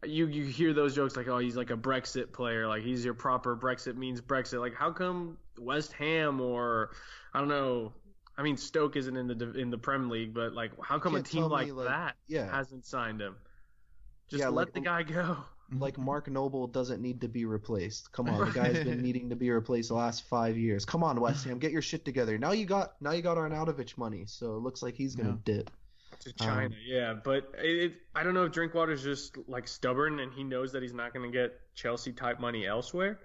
[0.03, 3.13] you you hear those jokes like oh he's like a Brexit player like he's your
[3.13, 6.91] proper Brexit means Brexit like how come West Ham or
[7.33, 7.93] I don't know
[8.37, 11.21] I mean Stoke isn't in the in the Prem League but like how come a
[11.21, 13.35] team tell me, like, like- that Yeah, hasn't signed him?
[14.29, 15.37] Just Yeah, let like- the guy go.
[15.71, 16.05] like mm-hmm.
[16.05, 18.11] Mark Noble doesn't need to be replaced.
[18.11, 20.85] Come on, the guy's been needing to be replaced the last five years.
[20.85, 22.37] Come on, West Ham, get your shit together.
[22.37, 25.71] Now you got now you got Arnautovic money, so it looks like he's gonna dip.
[26.27, 26.65] To China.
[26.67, 30.43] Um, yeah, but it, it, I don't know if Drinkwater's just like stubborn and he
[30.43, 33.19] knows that he's not going to get Chelsea type money elsewhere.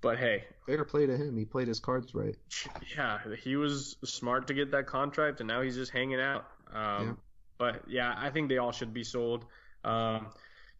[0.00, 1.36] But hey, Fair play to him.
[1.36, 2.36] He played his cards right.
[2.96, 6.46] yeah, he was smart to get that contract, and now he's just hanging out.
[6.72, 7.12] Um, Yeah.
[7.58, 9.44] But yeah, I think they all should be sold.
[9.84, 10.26] Um,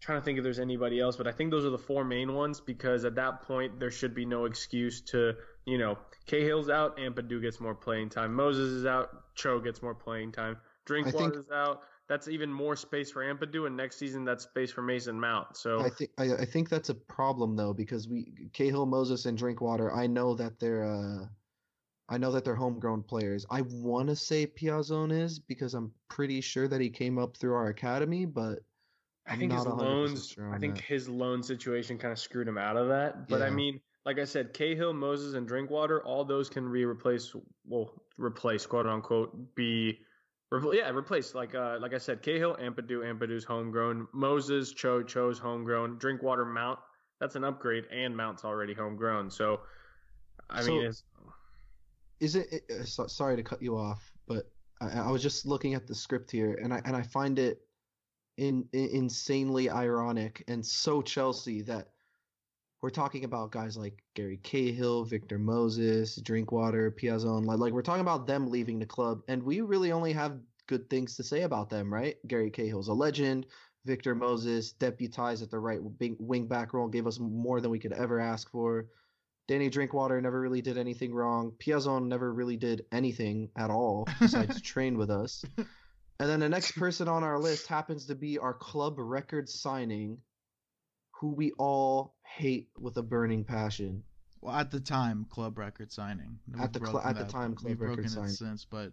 [0.02, 2.34] trying to think if there's anybody else, but I think those are the four main
[2.34, 6.98] ones because at that point there should be no excuse to, you know, Cahill's out,
[6.98, 11.82] Ampadu gets more playing time, Moses is out, Cho gets more playing time, Drinkwater's out.
[12.08, 15.56] That's even more space for Ampadu, and next season that's space for Mason Mount.
[15.56, 19.38] So I think I, I think that's a problem though because we Cahill, Moses, and
[19.38, 19.94] Drinkwater.
[19.94, 21.26] I know that they're uh,
[22.08, 23.46] I know that they're homegrown players.
[23.50, 27.54] I want to say Piazon is because I'm pretty sure that he came up through
[27.54, 28.58] our academy, but
[29.26, 30.28] I think his not 100% loans.
[30.28, 30.84] sure I think that.
[30.84, 33.28] his loan situation kind of screwed him out of that.
[33.28, 37.34] But I mean, like I said, Cahill, Moses, and Drinkwater, all those can be replaced.
[37.64, 40.00] Well, replace quote unquote be.
[40.72, 44.08] Yeah, replace like uh like I said, Cahill, Ampadu, Ampadu's homegrown.
[44.12, 45.98] Moses, Cho, Cho's homegrown.
[45.98, 46.78] Drinkwater, Mount,
[47.20, 49.30] that's an upgrade, and Mount's already homegrown.
[49.30, 49.60] So,
[50.50, 51.04] I So- mean, it's,
[52.20, 54.44] is it, it uh, so, sorry to cut you off but
[54.80, 57.62] I, I was just looking at the script here and i and i find it
[58.36, 61.88] in, in insanely ironic and so chelsea that
[62.82, 67.46] we're talking about guys like gary cahill victor moses drinkwater Piazon.
[67.46, 70.90] like, like we're talking about them leaving the club and we really only have good
[70.90, 73.46] things to say about them right gary cahill's a legend
[73.84, 77.78] victor moses deputized at the right wing, wing back role gave us more than we
[77.78, 78.86] could ever ask for
[79.48, 81.52] Danny Drinkwater never really did anything wrong.
[81.58, 85.44] Piazon never really did anything at all besides train with us.
[85.56, 90.18] And then the next person on our list happens to be our club record signing,
[91.22, 94.02] who we all hate with a burning passion.
[94.40, 96.40] Well, at the time, club record signing.
[96.52, 98.30] We've At the cl- at the time, club we've record signing.
[98.30, 98.90] since, but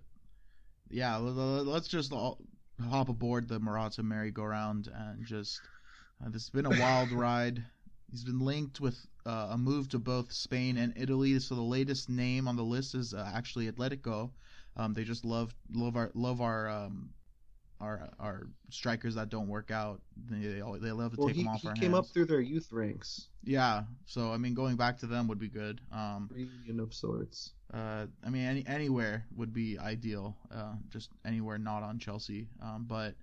[0.92, 2.38] yeah, let's just all
[2.88, 5.60] hop aboard the Morata merry-go-round and just.
[6.24, 7.64] Uh, this has been a wild ride.
[8.12, 11.40] He's been linked with uh, a move to both Spain and Italy.
[11.40, 14.30] So the latest name on the list is uh, actually Atletico.
[14.78, 17.10] Um, they just love love our love our um,
[17.80, 20.02] our our strikers that don't work out.
[20.30, 22.08] They they, they love to Well, take he, them off he our came hands.
[22.08, 25.50] up through their youth ranks, Yeah, so I mean, going back to them would be
[25.50, 25.82] good.
[25.92, 27.52] Um, reunion of sorts.
[27.74, 30.36] uh, I mean, any anywhere would be ideal.
[30.54, 32.48] Uh, just anywhere not on Chelsea.
[32.62, 33.16] Um, but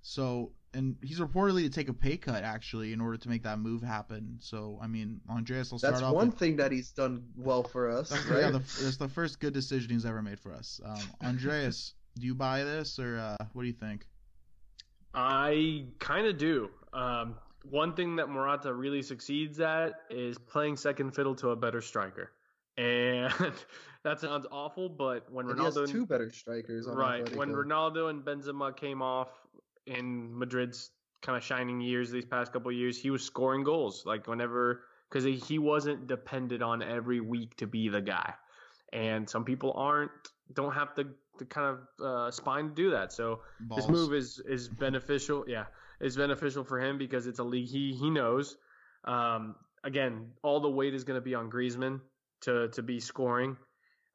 [0.00, 3.58] so and he's reportedly to take a pay cut actually in order to make that
[3.58, 4.38] move happen.
[4.40, 6.14] So I mean, Andreas will start That's off.
[6.14, 8.40] one with, thing that he's done well for us, that's, right?
[8.40, 10.80] yeah, the, that's the first good decision he's ever made for us.
[10.84, 14.06] Um, Andreas, do you buy this or uh, what do you think?
[15.14, 16.70] I kind of do.
[16.92, 17.36] Um,
[17.68, 22.32] one thing that Morata really succeeds at is playing second fiddle to a better striker.
[22.76, 23.32] And
[24.04, 27.50] that sounds awful, but when And he has Ronaldo two better strikers on right when
[27.50, 27.66] Atletico.
[27.66, 29.28] Ronaldo and Benzema came off
[29.86, 30.90] in Madrid's
[31.22, 34.84] kind of shining years these past couple of years, he was scoring goals like whenever
[35.08, 38.34] because he, he wasn't depended on every week to be the guy,
[38.92, 40.10] and some people aren't
[40.54, 43.12] don't have the the kind of uh, spine to do that.
[43.12, 43.82] So Balls.
[43.82, 45.44] this move is is beneficial.
[45.48, 45.64] Yeah,
[46.00, 48.56] is beneficial for him because it's a league he he knows.
[49.04, 52.00] Um, again, all the weight is going to be on Griezmann
[52.42, 53.56] to to be scoring.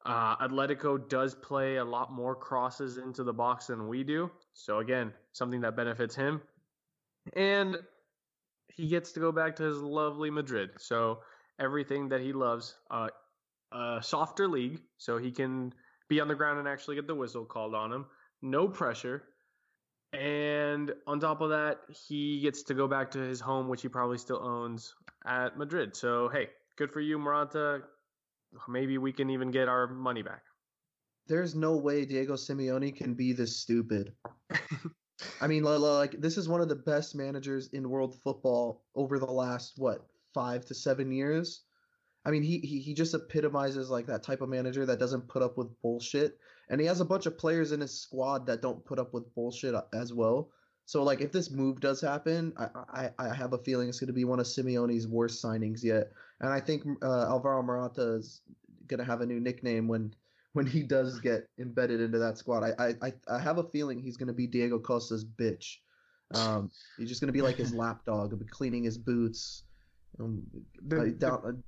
[0.06, 4.30] Uh, Atletico does play a lot more crosses into the box than we do.
[4.54, 6.40] So again, something that benefits him,
[7.34, 7.76] and
[8.68, 10.70] he gets to go back to his lovely Madrid.
[10.78, 11.18] So
[11.58, 13.08] everything that he loves, uh,
[13.72, 15.74] a softer league, so he can
[16.08, 18.06] be on the ground and actually get the whistle called on him.
[18.42, 19.24] No pressure.
[20.12, 23.88] And on top of that, he gets to go back to his home, which he
[23.88, 24.94] probably still owns
[25.26, 25.94] at Madrid.
[25.94, 27.82] So, hey, good for you, Morata.
[28.68, 30.42] Maybe we can even get our money back.
[31.26, 34.14] There's no way Diego Simeone can be this stupid.
[35.40, 38.84] I mean, li- li- like this is one of the best managers in world football
[38.94, 41.64] over the last what five to seven years.
[42.28, 45.40] I mean, he he he just epitomizes like that type of manager that doesn't put
[45.40, 46.38] up with bullshit.
[46.68, 49.34] and he has a bunch of players in his squad that don't put up with
[49.34, 50.50] bullshit as well.
[50.84, 54.08] So like if this move does happen, I I, I have a feeling it's going
[54.08, 58.42] to be one of Simeone's worst signings yet, and I think uh, Alvaro Morata is
[58.88, 60.14] going to have a new nickname when
[60.52, 62.62] when he does get embedded into that squad.
[62.62, 65.78] I I I have a feeling he's going to be Diego Costa's bitch.
[66.34, 69.62] Um, he's just going to be like his lapdog, cleaning his boots,
[70.20, 70.42] um,
[70.82, 71.62] the, down the,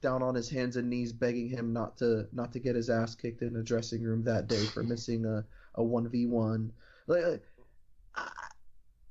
[0.00, 3.14] down on his hands and knees, begging him not to not to get his ass
[3.14, 6.72] kicked in a dressing room that day for missing a a one v one.
[7.06, 7.42] Like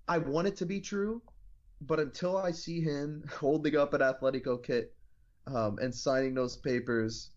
[0.07, 1.21] I want it to be true,
[1.81, 4.93] but until I see him holding up an Atletico kit
[5.45, 7.31] um, and signing those papers,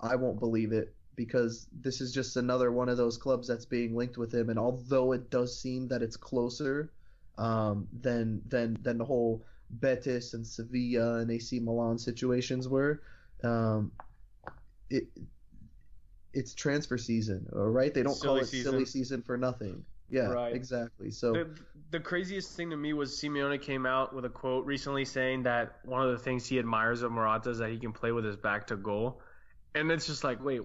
[0.00, 3.96] I won't believe it because this is just another one of those clubs that's being
[3.96, 4.50] linked with him.
[4.50, 6.92] And although it does seem that it's closer
[7.38, 13.02] um, than than than the whole Betis and Sevilla and AC Milan situations were,
[13.42, 13.92] um,
[14.90, 15.08] it
[16.32, 17.92] it's transfer season, right?
[17.94, 18.72] They don't silly call it season.
[18.72, 19.84] silly season for nothing.
[20.08, 20.54] Yeah, right.
[20.54, 21.10] exactly.
[21.10, 21.48] So the,
[21.90, 25.80] the craziest thing to me was Simeone came out with a quote recently saying that
[25.84, 28.36] one of the things he admires of Morata is that he can play with his
[28.36, 29.20] back to goal,
[29.74, 30.60] and it's just like, wait,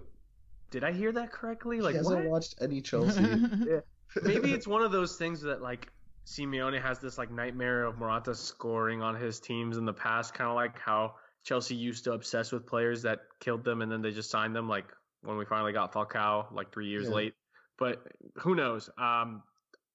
[0.70, 1.82] did I hear that correctly?
[1.82, 2.30] Like, he hasn't what?
[2.30, 3.22] watched any Chelsea.
[3.68, 3.80] yeah.
[4.22, 5.92] Maybe it's one of those things that like
[6.26, 10.50] Simeone has this like nightmare of Morata scoring on his teams in the past, kind
[10.50, 14.12] of like how Chelsea used to obsess with players that killed them and then they
[14.12, 14.86] just signed them, like
[15.24, 17.16] when we finally got Falcao like three years yeah.
[17.16, 17.34] late.
[17.78, 18.06] But
[18.36, 18.90] who knows?
[18.98, 19.44] Um,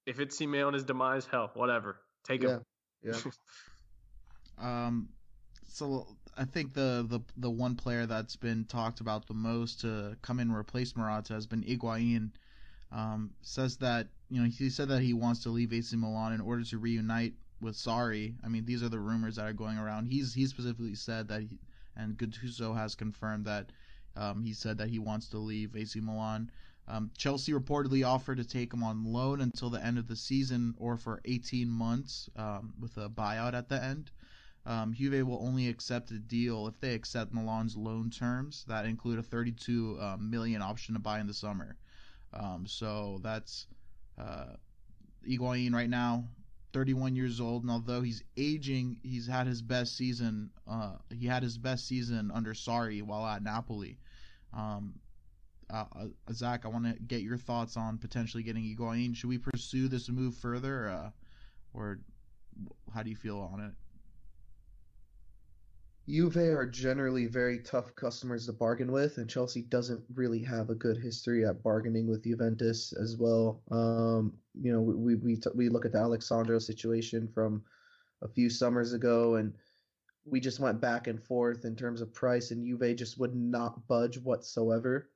[0.05, 1.99] if it's Simeone's demise, hell, whatever.
[2.25, 2.61] Take him.
[3.01, 3.13] Yeah.
[3.13, 3.31] yeah.
[4.87, 5.09] um,
[5.67, 10.17] so I think the, the the one player that's been talked about the most to
[10.21, 12.31] come in and replace Morata has been Higuain.
[12.91, 16.41] Um, says that you know he said that he wants to leave AC Milan in
[16.41, 18.35] order to reunite with Sarri.
[18.43, 20.07] I mean, these are the rumors that are going around.
[20.07, 21.57] He's he specifically said that, he,
[21.95, 23.71] and Gattuso has confirmed that
[24.15, 26.51] um, he said that he wants to leave AC Milan.
[26.89, 30.73] Um, Chelsea reportedly offered to take him on loan until the end of the season
[30.77, 34.11] or for 18 months um, with a buyout at the end.
[34.65, 39.19] Um, Juve will only accept a deal if they accept Milan's loan terms that include
[39.19, 41.77] a 32 uh, million option to buy in the summer.
[42.33, 43.67] Um, so that's
[44.17, 44.55] uh,
[45.73, 46.25] right now,
[46.73, 50.51] 31 years old, and although he's aging, he's had his best season.
[50.69, 53.97] Uh, he had his best season under Sarri while at Napoli.
[54.53, 54.99] Um,
[55.69, 59.15] uh, uh, Zach, I want to get your thoughts on potentially getting Higuain.
[59.15, 61.09] Should we pursue this move further, uh,
[61.73, 61.99] or
[62.93, 63.71] how do you feel on it?
[66.07, 70.75] Juve are generally very tough customers to bargain with, and Chelsea doesn't really have a
[70.75, 73.61] good history at bargaining with Juventus as well.
[73.71, 77.63] Um, you know, we we t- we look at the Alex Sandro situation from
[78.21, 79.53] a few summers ago, and
[80.25, 83.85] we just went back and forth in terms of price, and Juve just would not
[83.87, 85.09] budge whatsoever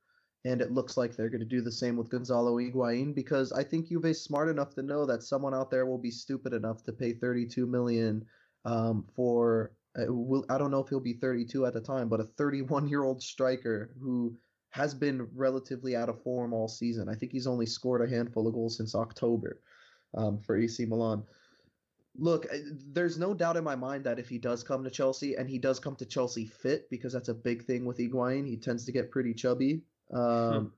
[0.44, 3.64] and it looks like they're going to do the same with Gonzalo Higuain because I
[3.64, 6.92] think Juve's smart enough to know that someone out there will be stupid enough to
[6.92, 8.26] pay 32 million
[8.66, 9.72] um, for.
[9.98, 12.88] Uh, will, I don't know if he'll be 32 at the time, but a 31
[12.88, 14.38] year old striker who
[14.70, 17.10] has been relatively out of form all season.
[17.10, 19.60] I think he's only scored a handful of goals since October
[20.16, 21.24] um, for AC Milan.
[22.18, 22.58] Look, uh,
[22.92, 25.58] there's no doubt in my mind that if he does come to Chelsea and he
[25.58, 28.92] does come to Chelsea fit, because that's a big thing with Higuain, he tends to
[28.92, 29.84] get pretty chubby.
[30.14, 30.74] Um,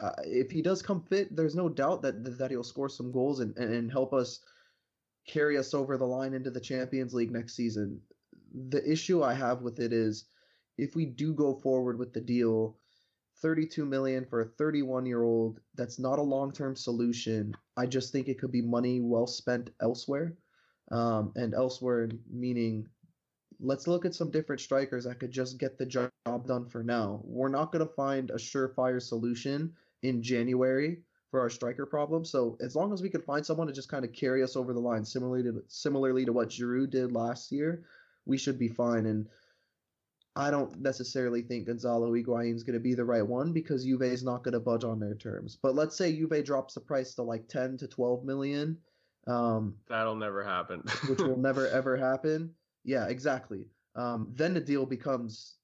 [0.00, 3.40] uh, if he does come fit, there's no doubt that that he'll score some goals
[3.40, 4.40] and, and help us
[5.26, 8.00] carry us over the line into the Champions League next season.
[8.54, 10.24] The issue I have with it is
[10.76, 12.76] if we do go forward with the deal,
[13.40, 17.54] 32 million for a 31 year old, that's not a long term solution.
[17.76, 20.36] I just think it could be money well spent elsewhere.
[20.90, 22.88] Um, and elsewhere meaning
[23.60, 26.10] let's look at some different strikers that could just get the job
[26.46, 27.20] done for now.
[27.24, 32.24] We're not going to find a surefire solution in January for our striker problem.
[32.24, 34.72] So as long as we can find someone to just kind of carry us over
[34.72, 37.84] the line, similarly to similarly to what Giroud did last year,
[38.28, 39.06] we should be fine.
[39.06, 39.26] And
[40.36, 44.02] I don't necessarily think Gonzalo Higuain is going to be the right one because Juve
[44.02, 45.58] is not going to budge on their terms.
[45.60, 48.78] But let's say Juve drops the price to like 10 to 12 million.
[49.26, 50.84] Um, That'll never happen.
[51.08, 52.54] which will never ever happen.
[52.84, 53.66] Yeah, exactly.
[53.96, 55.56] Um, then the deal becomes,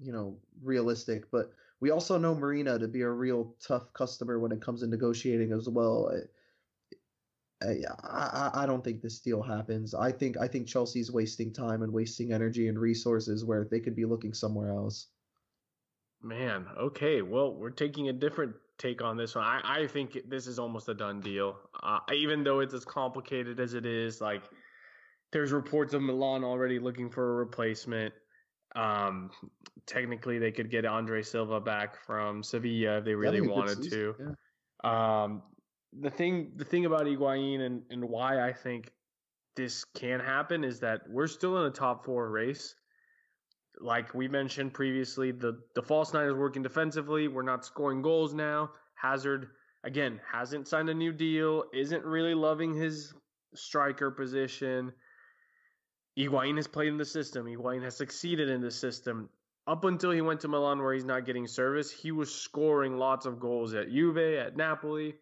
[0.00, 1.30] you know, realistic.
[1.30, 1.50] But
[1.80, 5.52] we also know Marina to be a real tough customer when it comes to negotiating
[5.52, 6.10] as well.
[6.12, 6.20] I,
[7.62, 9.94] I, I don't think this deal happens.
[9.94, 13.96] I think I think Chelsea's wasting time and wasting energy and resources where they could
[13.96, 15.08] be looking somewhere else.
[16.22, 17.22] Man, okay.
[17.22, 19.44] Well, we're taking a different take on this one.
[19.44, 21.56] I, I think this is almost a done deal.
[21.82, 24.42] Uh, even though it's as complicated as it is, like
[25.32, 28.14] there's reports of Milan already looking for a replacement.
[28.74, 29.30] Um,
[29.86, 34.14] technically, they could get Andre Silva back from Sevilla if they really wanted to.
[34.18, 35.22] Yeah.
[35.22, 35.42] Um,
[36.00, 38.92] the thing, the thing about Higuain and, and why I think
[39.56, 42.74] this can happen is that we're still in a top four race.
[43.80, 47.28] Like we mentioned previously, the the false nine is working defensively.
[47.28, 48.70] We're not scoring goals now.
[48.94, 49.48] Hazard
[49.82, 51.64] again hasn't signed a new deal.
[51.72, 53.12] Isn't really loving his
[53.54, 54.92] striker position.
[56.16, 57.46] Higuain has played in the system.
[57.46, 59.28] Higuain has succeeded in the system.
[59.66, 63.26] Up until he went to Milan, where he's not getting service, he was scoring lots
[63.26, 65.14] of goals at Juve, at Napoli.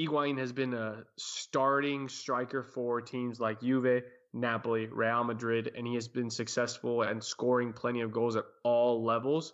[0.00, 5.94] Higuain has been a starting striker for teams like Juve, Napoli, Real Madrid, and he
[5.94, 9.52] has been successful and scoring plenty of goals at all levels.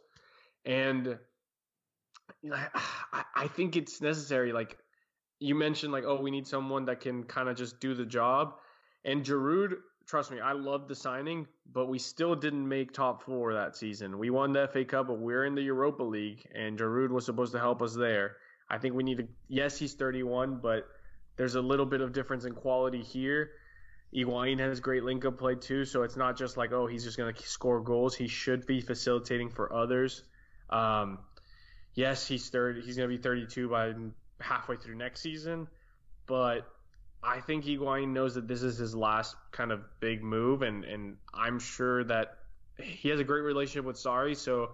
[0.64, 1.18] And
[3.35, 4.52] I think it's necessary.
[4.52, 4.78] Like
[5.40, 8.54] you mentioned, like oh, we need someone that can kind of just do the job.
[9.04, 9.74] And Giroud
[10.06, 14.18] trust me, I love the signing, but we still didn't make top four that season.
[14.18, 17.52] We won the FA Cup, but we're in the Europa League, and Giroud was supposed
[17.52, 18.37] to help us there.
[18.68, 19.29] I think we need to.
[19.48, 20.88] Yes, he's 31, but
[21.37, 23.50] there's a little bit of difference in quality here.
[24.14, 27.37] Higuain has great link-up play too, so it's not just like oh he's just gonna
[27.37, 28.14] score goals.
[28.14, 30.22] He should be facilitating for others.
[30.70, 31.18] Um,
[31.94, 32.83] yes, he's 30.
[32.83, 33.92] He's gonna be 32 by
[34.40, 35.68] halfway through next season,
[36.26, 36.66] but
[37.22, 41.16] I think Higuain knows that this is his last kind of big move, and and
[41.35, 42.38] I'm sure that
[42.81, 44.70] he has a great relationship with Sarri, so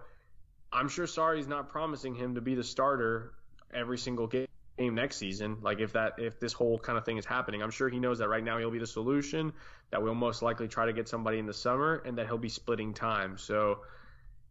[0.71, 3.33] I'm sure Sarri's not promising him to be the starter
[3.75, 5.57] every single game next season.
[5.61, 8.19] Like if that if this whole kind of thing is happening, I'm sure he knows
[8.19, 9.53] that right now he'll be the solution.
[9.91, 12.49] That we'll most likely try to get somebody in the summer, and that he'll be
[12.49, 13.37] splitting time.
[13.37, 13.79] So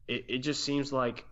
[0.08, 1.24] it it just seems like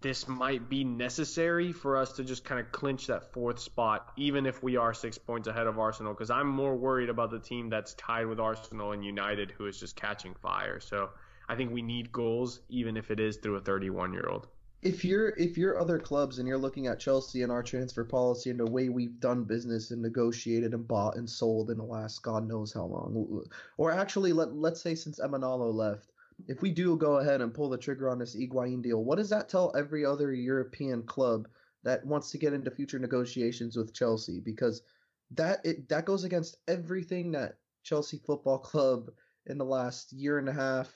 [0.00, 4.46] this might be necessary for us to just kind of clinch that fourth spot, even
[4.46, 6.14] if we are six points ahead of Arsenal.
[6.14, 9.78] Because I'm more worried about the team that's tied with Arsenal and United, who is
[9.78, 10.80] just catching fire.
[10.80, 11.10] So
[11.48, 14.46] I think we need goals, even if it is through a 31 year old.
[14.82, 18.48] If you're if you're other clubs and you're looking at Chelsea and our transfer policy
[18.48, 22.22] and the way we've done business and negotiated and bought and sold in the last
[22.22, 23.44] God knows how long,
[23.76, 26.12] or actually let let's say since Emenalo left,
[26.48, 29.28] if we do go ahead and pull the trigger on this Higuain deal, what does
[29.28, 31.46] that tell every other European club
[31.82, 34.40] that wants to get into future negotiations with Chelsea?
[34.40, 34.80] Because
[35.32, 39.10] that it that goes against everything that Chelsea Football Club
[39.44, 40.90] in the last year and a half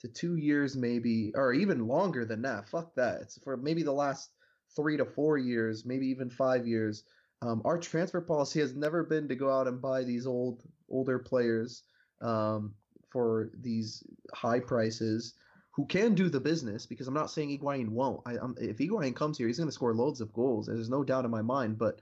[0.00, 2.68] to two years, maybe, or even longer than that.
[2.68, 3.22] Fuck that.
[3.22, 4.30] It's for maybe the last
[4.76, 7.04] three to four years, maybe even five years.
[7.42, 11.18] Um, our transfer policy has never been to go out and buy these old older
[11.18, 11.82] players.
[12.20, 12.74] Um,
[13.10, 15.34] for these high prices
[15.72, 18.20] who can do the business because I'm not saying Higuain won't.
[18.26, 20.66] I, I'm, if Higuain comes here, he's going to score loads of goals.
[20.66, 22.00] There's no doubt in my mind, but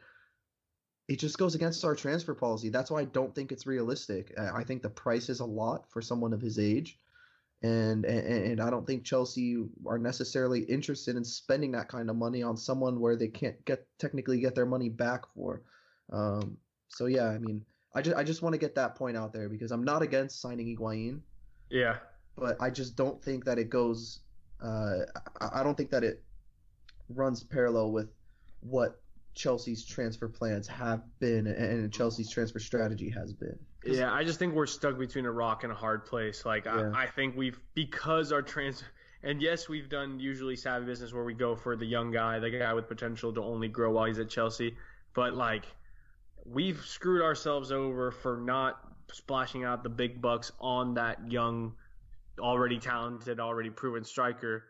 [1.09, 2.69] it just goes against our transfer policy.
[2.69, 4.33] That's why I don't think it's realistic.
[4.39, 6.99] I think the price is a lot for someone of his age.
[7.63, 12.15] And, and and I don't think Chelsea are necessarily interested in spending that kind of
[12.15, 15.63] money on someone where they can't get technically get their money back for.
[16.13, 16.57] Um,
[16.89, 19.49] so yeah, I mean, I just I just want to get that point out there
[19.49, 21.21] because I'm not against signing Higuain.
[21.71, 21.97] Yeah.
[22.37, 24.21] But I just don't think that it goes.
[24.63, 25.01] Uh,
[25.41, 26.23] I don't think that it
[27.09, 28.09] runs parallel with
[28.61, 29.01] what
[29.35, 33.59] Chelsea's transfer plans have been and Chelsea's transfer strategy has been.
[33.97, 36.45] Yeah, I just think we're stuck between a rock and a hard place.
[36.45, 36.91] Like yeah.
[36.95, 38.83] I, I think we've because our trans
[39.23, 42.51] and yes, we've done usually savvy business where we go for the young guy, the
[42.51, 44.77] guy with potential to only grow while he's at Chelsea.
[45.15, 45.65] But like
[46.45, 48.81] we've screwed ourselves over for not
[49.13, 51.75] splashing out the big bucks on that young,
[52.39, 54.65] already talented, already proven striker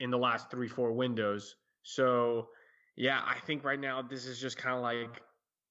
[0.00, 1.56] in the last three, four windows.
[1.82, 2.48] So,
[2.96, 5.22] yeah, I think right now this is just kind of like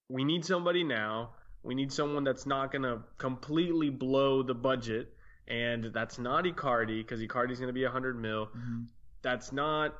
[0.09, 1.31] we need somebody now.
[1.63, 5.13] We need someone that's not going to completely blow the budget.
[5.47, 8.47] And that's not Icardi because Icardi's going to be 100 mil.
[8.47, 8.83] Mm-hmm.
[9.21, 9.95] That's not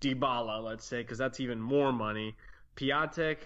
[0.00, 2.34] Dybala, let's say, because that's even more money.
[2.76, 3.38] Piatek,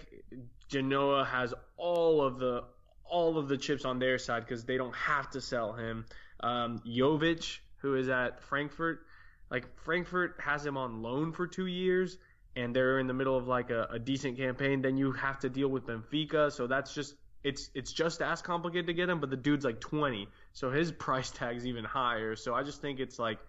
[0.67, 2.63] Genoa has all of the
[3.03, 6.05] all of the chips on their side because they don't have to sell him.
[6.39, 9.01] Um, Jovic, who is at Frankfurt,
[9.49, 12.17] like Frankfurt has him on loan for two years,
[12.55, 14.81] and they're in the middle of like a, a decent campaign.
[14.81, 18.87] Then you have to deal with Benfica, so that's just it's it's just as complicated
[18.87, 19.19] to get him.
[19.19, 22.35] But the dude's like 20, so his price tag's even higher.
[22.35, 23.39] So I just think it's like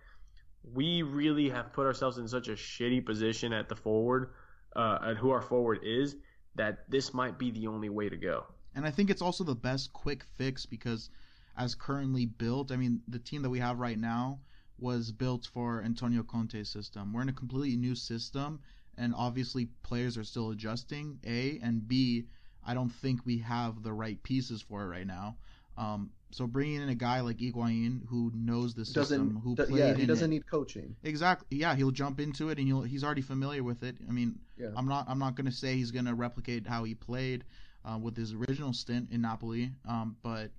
[0.74, 4.30] we really have put ourselves in such a shitty position at the forward,
[4.76, 6.16] uh, at who our forward is
[6.54, 8.44] that this might be the only way to go.
[8.74, 11.10] And I think it's also the best quick fix because,
[11.56, 14.40] as currently built, I mean, the team that we have right now
[14.78, 17.12] was built for Antonio Conte's system.
[17.12, 18.60] We're in a completely new system,
[18.96, 21.18] and obviously players are still adjusting.
[21.26, 22.26] A and B,
[22.66, 25.36] I don't think we have the right pieces for it right now.
[25.76, 29.70] Um, so bringing in a guy like Higuain who knows the system, Doesn't who played
[29.78, 30.34] yeah, he doesn't it.
[30.34, 30.96] need coaching.
[31.02, 31.58] Exactly.
[31.58, 33.96] Yeah, he'll jump into it and he'll he's already familiar with it.
[34.08, 34.68] I mean, Yeah.
[34.76, 37.44] I'm not I'm not gonna say he's gonna replicate how he played
[37.84, 40.50] uh, with his original stint in Napoli, um, but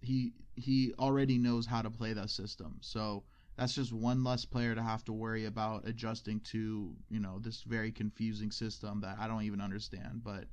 [0.00, 2.78] he he already knows how to play that system.
[2.80, 3.24] So
[3.56, 7.62] that's just one less player to have to worry about adjusting to you know this
[7.62, 10.22] very confusing system that I don't even understand.
[10.24, 10.44] But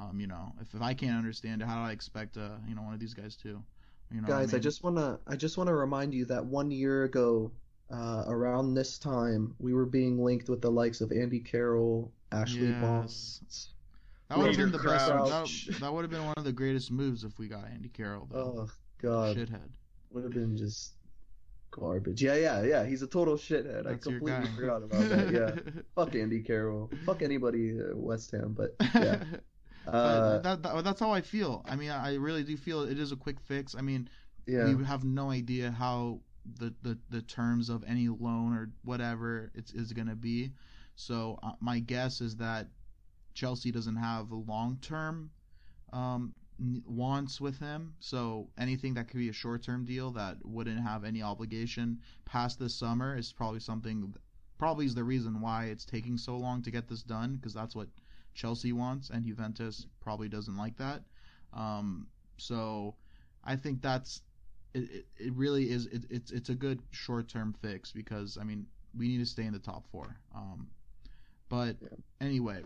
[0.00, 2.74] um, you know, if, if I can't understand it, how do I expect uh, you
[2.74, 3.62] know one of these guys to?
[4.12, 4.62] You know, Guys, I mean?
[4.62, 7.52] just wanna I just wanna remind you that one year ago,
[7.92, 12.68] uh, around this time, we were being linked with the likes of Andy Carroll, Ashley
[12.68, 13.68] Yes.
[14.28, 15.08] That would have been the best.
[15.08, 18.28] That, that would have been one of the greatest moves if we got Andy Carroll.
[18.30, 18.68] Though.
[18.68, 18.70] Oh
[19.02, 19.70] God, shithead.
[20.12, 20.92] would have been just
[21.70, 22.22] garbage.
[22.22, 22.86] Yeah, yeah, yeah.
[22.86, 23.84] He's a total shithead.
[23.84, 25.32] That's I completely forgot about that.
[25.32, 25.72] Yeah.
[25.94, 26.90] Fuck Andy Carroll.
[27.06, 28.54] Fuck anybody at West Ham.
[28.56, 29.22] But yeah.
[29.86, 31.64] Uh, that, that, that's how I feel.
[31.68, 33.74] I mean, I really do feel it is a quick fix.
[33.74, 34.08] I mean,
[34.46, 34.72] yeah.
[34.72, 36.20] we have no idea how
[36.58, 40.52] the, the, the terms of any loan or whatever it's is going to be.
[40.96, 42.68] So uh, my guess is that
[43.34, 45.30] Chelsea doesn't have long term
[45.92, 46.34] um,
[46.86, 47.94] wants with him.
[48.00, 52.58] So anything that could be a short term deal that wouldn't have any obligation past
[52.58, 54.14] this summer is probably something.
[54.58, 57.74] Probably is the reason why it's taking so long to get this done because that's
[57.74, 57.88] what
[58.34, 61.02] Chelsea wants, and Juventus probably doesn't like that.
[61.52, 62.06] Um,
[62.38, 62.94] so
[63.44, 64.22] I think that's
[64.74, 68.44] it, it, it really is it, it's it's a good short term fix because I
[68.44, 68.66] mean
[68.96, 70.16] we need to stay in the top four.
[70.34, 70.68] Um,
[71.48, 71.88] but Yeah.
[72.20, 72.62] anyway,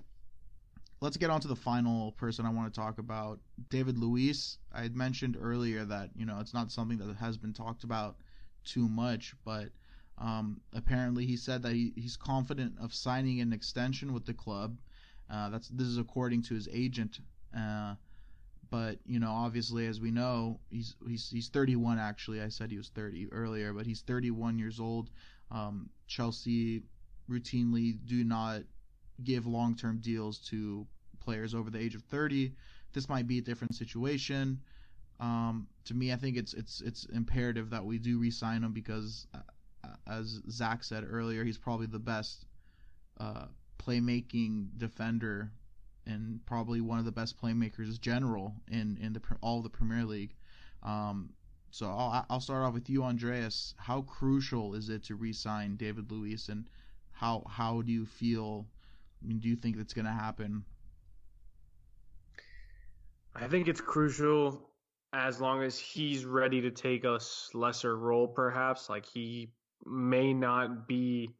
[1.00, 4.58] let's get on to the final person I want to talk about, David Luiz.
[4.72, 8.16] I had mentioned earlier that you know it's not something that has been talked about
[8.64, 9.68] too much, but
[10.18, 14.78] um, apparently he said that he, he's confident of signing an extension with the club.
[15.30, 17.18] Uh, that's this is according to his agent.
[17.56, 17.94] Uh,
[18.70, 21.98] but you know, obviously, as we know, he's he's he's 31.
[21.98, 25.10] Actually, I said he was 30 earlier, but he's 31 years old.
[25.50, 26.82] Um, Chelsea
[27.30, 28.62] routinely do not
[29.22, 30.86] give long-term deals to
[31.20, 32.52] players over the age of 30.
[32.92, 34.60] This might be a different situation.
[35.20, 39.26] Um, to me, I think it's it's it's imperative that we do re-sign him because,
[39.34, 42.46] uh, as Zach said earlier, he's probably the best
[43.20, 43.46] uh,
[43.78, 45.50] playmaking defender
[46.06, 50.34] and probably one of the best playmakers general in in the all the Premier League.
[50.82, 51.30] Um,
[51.70, 53.74] so I'll I'll start off with you, Andreas.
[53.78, 56.68] How crucial is it to re-sign David Luiz, and
[57.12, 58.66] how how do you feel?
[59.22, 60.64] I mean, do you think that's going to happen?
[63.34, 64.70] I think it's crucial
[65.12, 67.18] as long as he's ready to take a
[67.54, 68.88] lesser role, perhaps.
[68.88, 69.50] Like he
[69.84, 71.30] may not be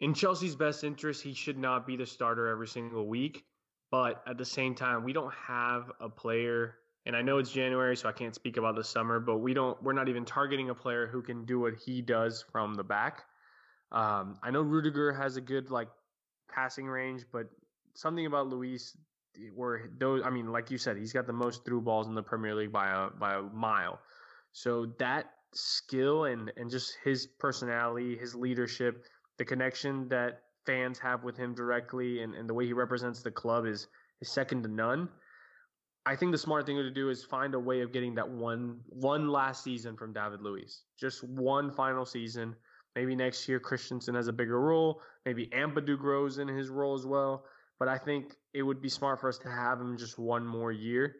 [0.00, 1.22] in Chelsea's best interest.
[1.22, 3.44] He should not be the starter every single week.
[3.90, 6.76] But at the same time, we don't have a player,
[7.06, 9.18] and I know it's January, so I can't speak about the summer.
[9.18, 9.80] But we don't.
[9.82, 13.24] We're not even targeting a player who can do what he does from the back.
[13.90, 15.88] Um, I know Rudiger has a good like
[16.48, 17.46] passing range, but
[17.94, 18.96] something about Luiz
[19.54, 22.22] where those I mean, like you said, he's got the most through balls in the
[22.22, 23.98] Premier League by a by a mile.
[24.52, 29.04] So that skill and and just his personality, his leadership,
[29.40, 33.30] the connection that fans have with him directly and, and the way he represents the
[33.30, 33.88] club is
[34.20, 35.08] is second to none.
[36.04, 38.80] I think the smart thing to do is find a way of getting that one
[38.90, 40.82] one last season from David Luiz.
[40.98, 42.54] Just one final season.
[42.94, 45.00] Maybe next year Christensen has a bigger role.
[45.24, 47.44] Maybe Ampadu grows in his role as well.
[47.78, 50.70] But I think it would be smart for us to have him just one more
[50.70, 51.16] year,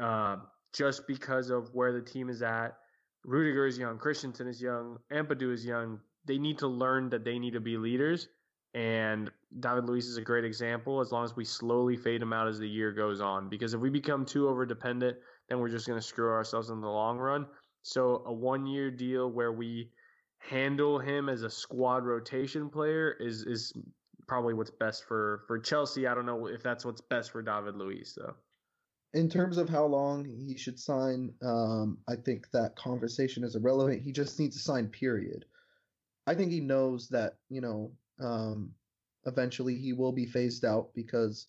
[0.00, 0.36] uh,
[0.72, 2.76] just because of where the team is at.
[3.24, 5.98] Rudiger is young, Christensen is young, Ampadu is young.
[6.26, 8.28] They need to learn that they need to be leaders,
[8.74, 11.00] and David Luiz is a great example.
[11.00, 13.80] As long as we slowly fade him out as the year goes on, because if
[13.80, 15.16] we become too over dependent,
[15.48, 17.46] then we're just going to screw ourselves in the long run.
[17.82, 19.90] So a one year deal where we
[20.38, 23.72] handle him as a squad rotation player is is
[24.28, 26.06] probably what's best for for Chelsea.
[26.06, 28.34] I don't know if that's what's best for David Luiz though.
[29.12, 34.02] in terms of how long he should sign, um, I think that conversation is irrelevant.
[34.02, 35.44] He just needs to sign, period.
[36.26, 38.72] I think he knows that, you know, um,
[39.26, 41.46] eventually he will be phased out because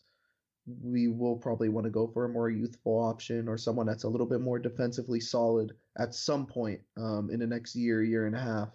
[0.66, 4.10] we will probably want to go for a more youthful option or someone that's a
[4.10, 8.36] little bit more defensively solid at some point um, in the next year, year and
[8.36, 8.70] a half.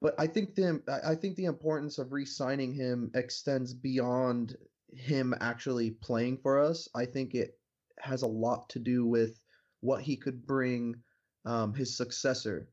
[0.00, 4.56] But I think the I think the importance of re-signing him extends beyond
[4.92, 6.88] him actually playing for us.
[6.94, 7.58] I think it
[7.98, 9.38] has a lot to do with
[9.80, 10.96] what he could bring
[11.44, 12.68] um, his successor.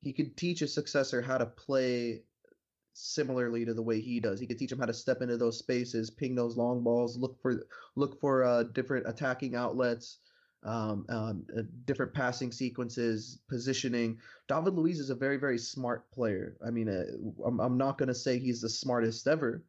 [0.00, 2.22] He could teach his successor how to play
[2.92, 4.40] similarly to the way he does.
[4.40, 7.40] He could teach him how to step into those spaces, ping those long balls, look
[7.40, 10.18] for look for uh, different attacking outlets,
[10.64, 14.18] um, um, uh, different passing sequences, positioning.
[14.48, 16.56] David Luiz is a very, very smart player.
[16.66, 19.62] I mean, uh, I'm, I'm not going to say he's the smartest ever,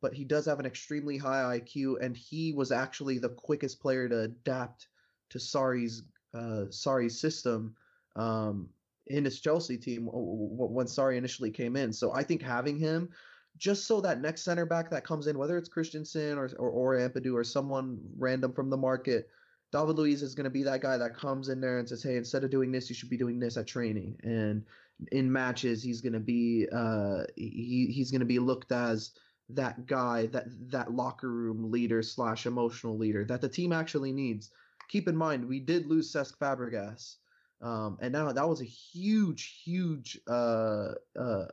[0.00, 4.08] but he does have an extremely high IQ, and he was actually the quickest player
[4.08, 4.88] to adapt
[5.30, 6.02] to Sarri's
[6.34, 7.74] uh, Sarri's system
[8.14, 8.68] um,
[9.08, 11.92] in his Chelsea team when Sarri initially came in.
[11.92, 13.10] So I think having him
[13.58, 16.96] just so that next center back that comes in, whether it's Christensen or or, or
[16.96, 19.28] Ampadu or someone random from the market,
[19.72, 22.16] David Luiz is going to be that guy that comes in there and says, "Hey,
[22.16, 24.64] instead of doing this, you should be doing this at training." And
[25.12, 29.12] in matches, he's going to be uh, he he's going to be looked as
[29.50, 34.50] that guy, that that locker room leader slash emotional leader that the team actually needs.
[34.88, 37.16] Keep in mind, we did lose Cesc Fabregas,
[37.62, 41.46] um, and now that was a huge, huge uh, uh,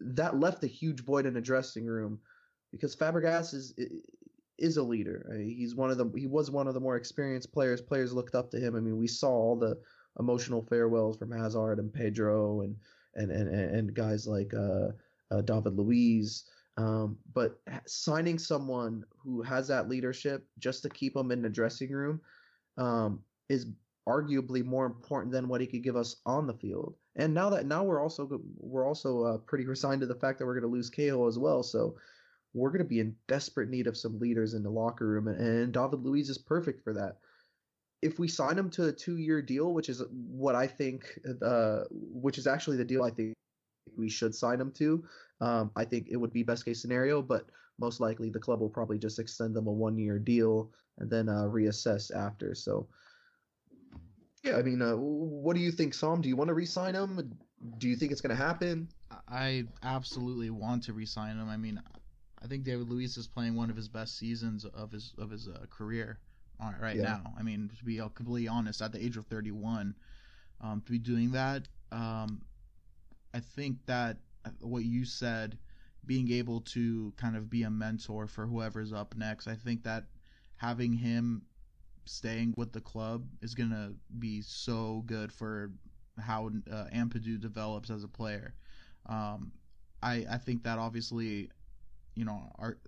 [0.00, 2.18] that left a huge void in the dressing room
[2.72, 3.74] because Fabregas is
[4.58, 5.26] is a leader.
[5.40, 7.80] He's one of the he was one of the more experienced players.
[7.80, 8.74] Players looked up to him.
[8.74, 9.78] I mean, we saw all the
[10.18, 12.76] emotional farewells from Hazard and Pedro and
[13.14, 14.88] and and, and guys like uh,
[15.30, 16.44] uh, David Luiz.
[16.78, 21.90] Um, but signing someone who has that leadership just to keep them in the dressing
[21.90, 22.20] room
[22.78, 23.20] um,
[23.50, 23.66] is
[24.08, 26.94] arguably more important than what he could give us on the field.
[27.16, 30.46] And now that now we're also we're also uh, pretty resigned to the fact that
[30.46, 31.62] we're going to lose Cahill as well.
[31.62, 31.96] So
[32.54, 35.40] we're going to be in desperate need of some leaders in the locker room, and,
[35.40, 37.16] and David Luiz is perfect for that.
[38.02, 42.36] If we sign him to a two-year deal, which is what I think, uh, which
[42.36, 43.32] is actually the deal I think
[43.96, 45.04] we should sign him to,
[45.40, 47.22] um, I think it would be best case scenario.
[47.22, 47.46] But
[47.78, 51.44] most likely, the club will probably just extend them a one-year deal and then uh,
[51.44, 52.54] reassess after.
[52.54, 52.88] So,
[54.42, 56.20] yeah, I mean, uh, what do you think, Sam?
[56.20, 57.36] Do you want to re-sign him?
[57.78, 58.88] Do you think it's going to happen?
[59.28, 61.48] I absolutely want to re-sign him.
[61.48, 61.80] I mean,
[62.42, 65.48] I think David Luiz is playing one of his best seasons of his of his
[65.48, 66.18] uh, career
[66.80, 67.02] right yeah.
[67.02, 67.34] now.
[67.38, 69.94] I mean, to be completely honest, at the age of 31,
[70.60, 72.42] um, to be doing that, um,
[73.34, 75.58] I think that uh, what you said,
[76.06, 80.04] being able to kind of be a mentor for whoever's up next, I think that
[80.56, 81.42] having him
[82.04, 85.70] staying with the club is gonna be so good for
[86.20, 88.54] how uh, Ampadu develops as a player.
[89.06, 89.52] Um,
[90.02, 91.50] I I think that obviously
[92.14, 92.78] you know our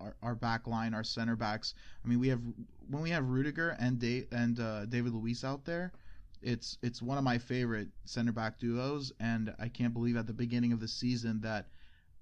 [0.00, 1.74] our, our back line, our center backs.
[2.04, 2.40] I mean, we have
[2.88, 5.92] when we have Rudiger and Dave and uh, David Luiz out there,
[6.42, 10.32] it's it's one of my favorite center back duos, and I can't believe at the
[10.32, 11.68] beginning of the season that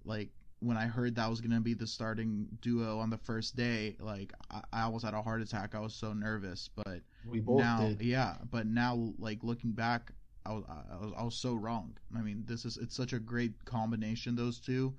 [0.04, 0.30] like
[0.60, 4.32] when I heard that was gonna be the starting duo on the first day, like
[4.50, 5.74] I, I almost had a heart attack.
[5.74, 8.02] I was so nervous, but we both now, did.
[8.02, 8.36] yeah.
[8.50, 10.12] But now, like looking back,
[10.46, 11.96] I was, I was I was so wrong.
[12.16, 14.94] I mean, this is it's such a great combination those two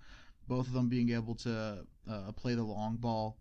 [0.52, 3.38] both of them being able to uh, play the long ball,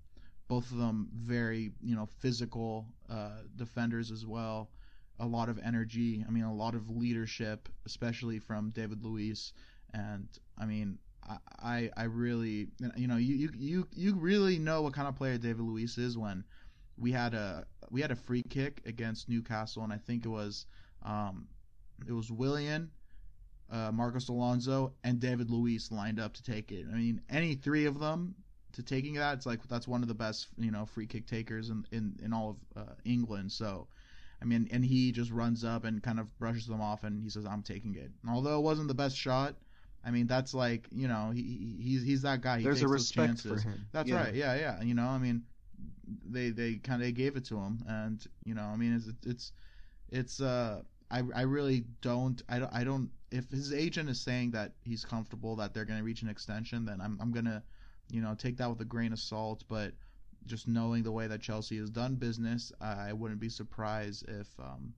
[0.47, 4.71] both of them very you know physical uh, defenders as well.
[5.18, 6.25] A lot of energy.
[6.27, 9.53] I mean, a lot of leadership, especially from David Luiz.
[9.93, 10.99] And I mean,
[11.59, 15.62] I I really you know you you you really know what kind of player David
[15.62, 16.45] Luiz is when
[16.99, 20.66] we had a we had a free kick against Newcastle, and I think it was
[21.03, 21.49] um,
[22.07, 22.91] it was Willian
[23.70, 26.87] uh, Marcos Alonso, and David Luiz lined up to take it.
[26.91, 28.35] I mean, any three of them
[28.72, 31.70] to taking that, it's like that's one of the best, you know, free kick takers
[31.70, 33.53] in in, in all of uh, England.
[33.53, 33.87] So,
[34.43, 37.31] I mean, and he just runs up and kind of brushes them off, and he
[37.31, 39.55] says, "I'm taking it." And although it wasn't the best shot,
[40.05, 42.59] I mean, that's like you know, he he's he's that guy.
[42.59, 43.62] He There's takes a respect those chances.
[43.62, 43.86] for him.
[43.92, 44.16] That's Yeah.
[44.16, 44.34] right.
[44.34, 44.82] Yeah, yeah.
[44.82, 45.42] You know, I mean,
[46.28, 49.53] they they kind of gave it to him, and you know, I mean, it's it's
[50.09, 54.53] it's uh, I I really don't I don't I don't if his agent is saying
[54.53, 57.62] that he's comfortable that they're going to reach an extension, then I'm I'm gonna,
[58.11, 59.64] you know, take that with a grain of salt.
[59.68, 59.92] But
[60.46, 64.94] just knowing the way that Chelsea has done business, I wouldn't be surprised if um,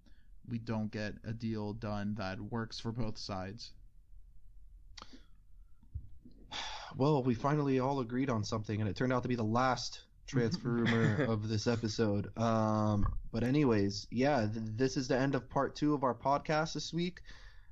[0.48, 3.72] we don't get a deal done that works for both sides.
[6.97, 10.03] Well, we finally all agreed on something, and it turned out to be the last
[10.26, 12.36] transfer rumor of this episode.
[12.38, 16.74] Um, but anyways, yeah, th- this is the end of part two of our podcast
[16.74, 17.20] this week.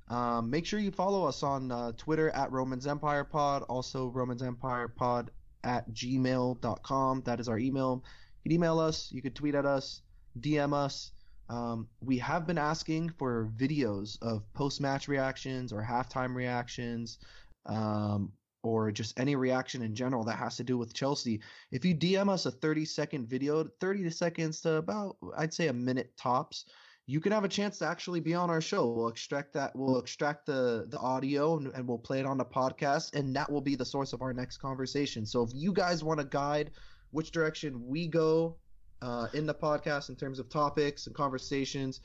[0.09, 4.43] Um, make sure you follow us on uh, Twitter at Romans Empire Pod, also Romans
[4.43, 5.31] Empire Pod
[5.63, 7.21] at gmail.com.
[7.25, 8.03] That is our email.
[8.43, 10.01] You can email us, you could tweet at us,
[10.39, 11.11] DM us.
[11.49, 17.17] Um, we have been asking for videos of post match reactions or halftime reactions.
[17.65, 18.31] Um,
[18.63, 21.41] or just any reaction in general that has to do with Chelsea.
[21.71, 25.73] If you DM us a 30 second video, 30 seconds to about, I'd say a
[25.73, 26.65] minute tops,
[27.07, 28.87] you can have a chance to actually be on our show.
[28.87, 32.45] We'll extract that, we'll extract the, the audio and, and we'll play it on the
[32.45, 35.25] podcast, and that will be the source of our next conversation.
[35.25, 36.71] So if you guys want to guide
[37.09, 38.55] which direction we go
[39.01, 42.01] uh, in the podcast in terms of topics and conversations,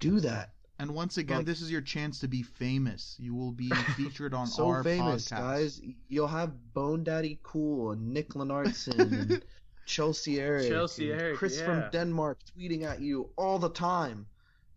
[0.00, 0.50] do that.
[0.80, 3.16] And once again, Like- this is your chance to be famous.
[3.18, 5.30] You will be featured on so our famous, podcast.
[5.38, 5.82] guys.
[6.08, 9.42] You'll have Bone Daddy Cool and Nick Lenardson and
[9.86, 11.64] Chelsea Eric, Chelsea and Eric, Chris yeah.
[11.66, 14.26] from Denmark tweeting at you all the time.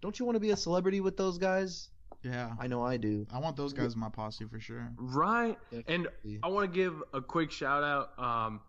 [0.02, 1.90] Don't you want to be a celebrity with those guys?
[2.24, 2.52] Yeah.
[2.60, 3.28] I know I do.
[3.32, 4.92] I want those guys in my posse for sure.
[4.98, 5.58] Right.
[5.88, 6.08] And
[6.42, 8.18] I want to give a quick shout out.
[8.18, 8.62] Um,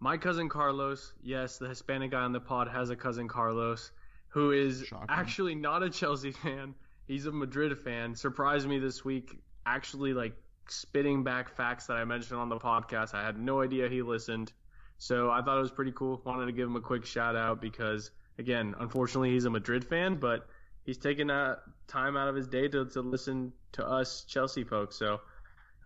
[0.00, 3.92] my cousin Carlos, yes, the Hispanic guy on the pod has a cousin Carlos
[4.28, 5.06] who is Shocking.
[5.10, 6.74] actually not a Chelsea fan.
[7.06, 8.14] He's a Madrid fan.
[8.14, 10.34] Surprised me this week, actually like
[10.68, 13.14] spitting back facts that I mentioned on the podcast.
[13.14, 14.52] I had no idea he listened.
[14.98, 16.22] So I thought it was pretty cool.
[16.24, 20.16] Wanted to give him a quick shout out because again, unfortunately he's a Madrid fan,
[20.16, 20.46] but
[20.84, 24.96] he's taking that time out of his day to, to listen to us Chelsea folks.
[24.96, 25.20] So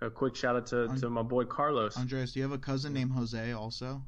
[0.02, 1.96] a quick shout out to, to my boy Carlos.
[1.96, 4.02] Andres, do you have a cousin named Jose also?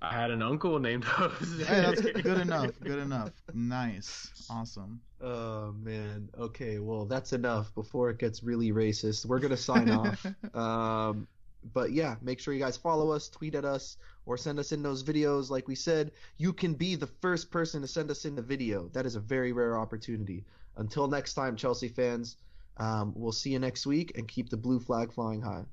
[0.00, 1.64] I had an uncle named Jose.
[1.64, 2.70] Hey, that's good enough.
[2.80, 3.30] Good enough.
[3.54, 4.46] Nice.
[4.50, 5.00] Awesome.
[5.22, 6.28] Oh man.
[6.36, 6.78] Okay.
[6.78, 7.72] Well, that's enough.
[7.74, 10.26] Before it gets really racist, we're gonna sign off.
[10.54, 11.28] Um,
[11.72, 13.96] but yeah, make sure you guys follow us, tweet at us,
[14.26, 15.48] or send us in those videos.
[15.48, 18.88] Like we said, you can be the first person to send us in the video.
[18.88, 20.44] That is a very rare opportunity.
[20.76, 22.36] Until next time, Chelsea fans,
[22.78, 25.64] um, we'll see you next week and keep the blue flag flying high.